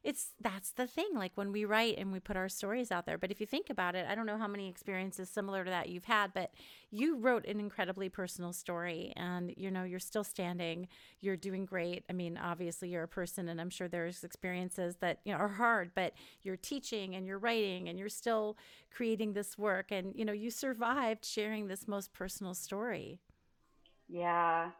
it's 0.04 0.34
that's 0.42 0.72
the 0.72 0.88
thing 0.88 1.10
like 1.14 1.32
when 1.36 1.52
we 1.52 1.64
write 1.64 1.98
and 1.98 2.12
we 2.12 2.20
put 2.20 2.36
our 2.36 2.50
stories 2.50 2.92
out 2.92 3.06
there 3.06 3.18
but 3.18 3.30
if 3.30 3.40
you 3.40 3.46
think 3.46 3.70
about 3.70 3.96
it 3.96 4.06
i 4.10 4.16
don't 4.16 4.26
know 4.26 4.38
how 4.38 4.48
many 4.48 4.68
experiences 4.68 5.30
similar 5.30 5.64
to 5.64 5.70
that 5.70 5.90
you've 5.90 6.06
had 6.06 6.34
but 6.34 6.52
you 6.90 7.18
wrote 7.18 7.46
an 7.46 7.60
incredibly 7.60 8.10
personal 8.10 8.52
story 8.52 9.14
and 9.16 9.54
you 9.58 9.70
know 9.70 9.84
you're 9.84 10.00
still 10.00 10.24
standing 10.24 10.88
you're 11.20 11.38
doing 11.38 11.66
great. 11.66 12.04
I 12.10 12.14
mean 12.14 12.38
obviously 12.38 12.90
you're 12.90 13.04
a 13.04 13.08
person 13.08 13.50
and 13.50 13.62
i'm 13.62 13.70
sure 13.70 13.88
there's 13.88 14.24
experiences 14.24 14.96
that 14.98 15.20
you 15.24 15.32
know 15.32 15.38
are 15.38 15.48
hard 15.48 15.92
but 15.94 16.14
you're 16.42 16.58
teaching 16.58 17.16
and 17.16 17.28
you're 17.28 17.40
writing 17.40 17.88
and 17.88 18.00
you're 18.00 18.10
still 18.10 18.58
creating 18.94 19.34
this 19.34 19.58
work 19.58 19.92
and 19.92 20.14
you 20.16 20.26
know 20.26 20.34
you 20.34 20.50
survived 20.50 21.26
sharing 21.26 21.68
this 21.68 21.88
most 21.88 22.12
personal 22.14 22.54
story. 22.54 23.20
Yeah. 24.10 24.72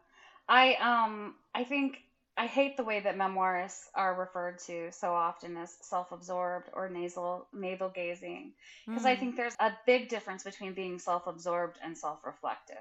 I 0.48 0.74
um 0.74 1.36
i 1.54 1.64
think 1.64 2.02
I 2.36 2.46
hate 2.46 2.76
the 2.76 2.84
way 2.84 3.00
that 3.00 3.18
memoirists 3.18 3.84
are 3.94 4.14
referred 4.14 4.58
to 4.60 4.90
so 4.90 5.12
often 5.12 5.56
as 5.58 5.76
self-absorbed 5.82 6.70
or 6.72 6.88
nasal 6.88 7.46
navel 7.52 7.90
gazing 7.90 8.52
because 8.86 9.02
mm. 9.02 9.06
I 9.06 9.16
think 9.16 9.36
there's 9.36 9.56
a 9.60 9.72
big 9.86 10.08
difference 10.08 10.42
between 10.42 10.72
being 10.72 10.98
self-absorbed 10.98 11.78
and 11.84 11.96
self-reflective. 11.96 12.76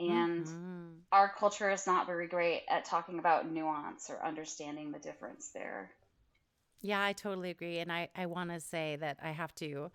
And 0.00 0.44
mm-hmm. 0.44 0.88
our 1.12 1.32
culture 1.38 1.70
is 1.70 1.86
not 1.86 2.06
very 2.06 2.26
great 2.26 2.62
at 2.68 2.84
talking 2.84 3.18
about 3.18 3.50
nuance 3.50 4.10
or 4.10 4.24
understanding 4.24 4.90
the 4.92 4.98
difference 4.98 5.50
there. 5.54 5.90
Yeah, 6.82 7.02
I 7.02 7.14
totally 7.14 7.50
agree. 7.50 7.78
And 7.78 7.90
I, 7.90 8.08
I 8.14 8.26
want 8.26 8.50
to 8.50 8.60
say 8.60 8.96
that 8.96 9.18
I 9.22 9.30
have 9.30 9.54
to 9.56 9.90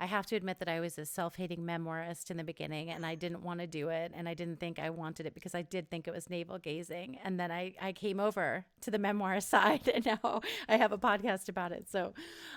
I 0.00 0.06
have 0.06 0.26
to 0.26 0.36
admit 0.36 0.58
that 0.58 0.68
I 0.68 0.80
was 0.80 0.98
a 0.98 1.04
self 1.04 1.36
hating 1.36 1.64
memoirist 1.64 2.30
in 2.30 2.36
the 2.36 2.44
beginning 2.44 2.90
and 2.90 3.06
I 3.06 3.14
didn't 3.14 3.42
want 3.42 3.60
to 3.60 3.66
do 3.66 3.88
it. 3.88 4.12
And 4.14 4.28
I 4.28 4.34
didn't 4.34 4.60
think 4.60 4.78
I 4.78 4.90
wanted 4.90 5.26
it 5.26 5.34
because 5.34 5.54
I 5.54 5.62
did 5.62 5.90
think 5.90 6.08
it 6.08 6.14
was 6.14 6.28
navel 6.28 6.58
gazing. 6.58 7.18
And 7.24 7.38
then 7.38 7.50
I, 7.50 7.74
I 7.80 7.92
came 7.92 8.20
over 8.20 8.64
to 8.82 8.90
the 8.90 8.98
memoir 8.98 9.40
side 9.40 9.88
and 9.88 10.04
now 10.04 10.40
I 10.68 10.76
have 10.76 10.92
a 10.92 10.98
podcast 10.98 11.48
about 11.48 11.72
it. 11.72 11.88
So 11.88 12.14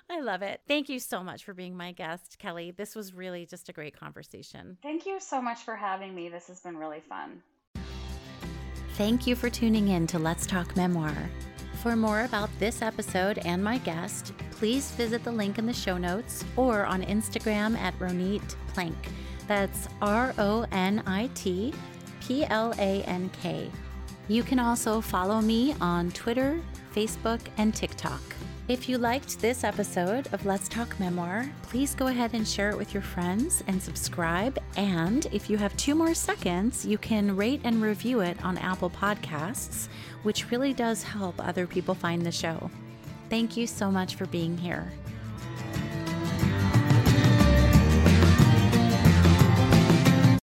I 0.10 0.20
love 0.22 0.42
it. 0.42 0.62
Thank 0.68 0.90
you 0.90 1.00
so 1.00 1.24
much 1.24 1.44
for 1.44 1.54
being 1.54 1.76
my 1.76 1.92
guest, 1.92 2.38
Kelly. 2.40 2.72
This 2.72 2.96
was 2.96 3.14
really 3.14 3.46
just 3.46 3.70
a 3.70 3.74
great 3.74 3.98
conversation. 3.98 4.78
Thank 4.82 5.06
you 5.06 5.20
so 5.20 5.42
much 5.42 5.60
for 5.60 5.76
having 5.76 6.16
me. 6.16 6.30
This 6.30 6.48
has 6.48 6.62
been 6.62 6.78
really 6.78 7.02
fun. 7.02 7.42
Thank 8.94 9.28
you 9.28 9.36
for 9.36 9.50
tuning 9.50 9.90
in 9.90 10.08
to 10.08 10.18
Let's 10.18 10.48
Talk 10.48 10.76
Memoir. 10.76 11.16
For 11.88 11.96
more 11.96 12.24
about 12.24 12.50
this 12.60 12.82
episode 12.82 13.38
and 13.46 13.64
my 13.64 13.78
guest, 13.78 14.34
please 14.52 14.92
visit 14.92 15.24
the 15.24 15.32
link 15.32 15.58
in 15.58 15.66
the 15.66 15.72
show 15.72 15.98
notes 15.98 16.44
or 16.58 16.86
on 16.86 17.02
Instagram 17.04 17.78
at 17.78 17.98
Ronit 17.98 18.44
Plank. 18.74 18.98
That's 19.48 19.88
R 20.02 20.34
O 20.38 20.66
N 20.74 21.02
I 21.08 21.30
T 21.34 21.74
P 22.20 22.44
L 22.48 22.74
A 22.78 23.04
N 23.04 23.30
K. 23.42 23.72
You 24.28 24.44
can 24.44 24.60
also 24.60 25.00
follow 25.00 25.40
me 25.40 25.76
on 25.80 26.12
Twitter, 26.12 26.60
Facebook, 26.94 27.40
and 27.56 27.74
TikTok. 27.74 28.22
If 28.68 28.90
you 28.90 28.98
liked 28.98 29.40
this 29.40 29.64
episode 29.64 30.28
of 30.34 30.46
Let's 30.46 30.68
Talk 30.68 31.00
Memoir, 31.00 31.50
please 31.62 31.96
go 31.96 32.08
ahead 32.08 32.34
and 32.34 32.46
share 32.46 32.70
it 32.70 32.78
with 32.78 32.94
your 32.94 33.02
friends 33.02 33.64
and 33.66 33.82
subscribe. 33.82 34.60
And 34.76 35.26
if 35.28 35.50
you 35.50 35.56
have 35.56 35.78
two 35.78 35.96
more 35.96 36.14
seconds, 36.14 36.86
you 36.86 36.98
can 36.98 37.38
rate 37.38 37.62
and 37.64 37.82
review 37.82 38.20
it 38.20 38.44
on 38.44 38.58
Apple 38.58 38.90
Podcasts, 38.90 39.88
which 40.24 40.52
really 40.52 40.74
does 40.74 41.02
help 41.02 41.36
other 41.40 41.66
people 41.66 41.96
find 41.96 42.26
the 42.26 42.32
show. 42.32 42.70
Thank 43.30 43.56
you 43.56 43.68
so 43.68 43.90
much 43.90 44.16
for 44.16 44.26
being 44.26 44.58
here. 44.58 44.92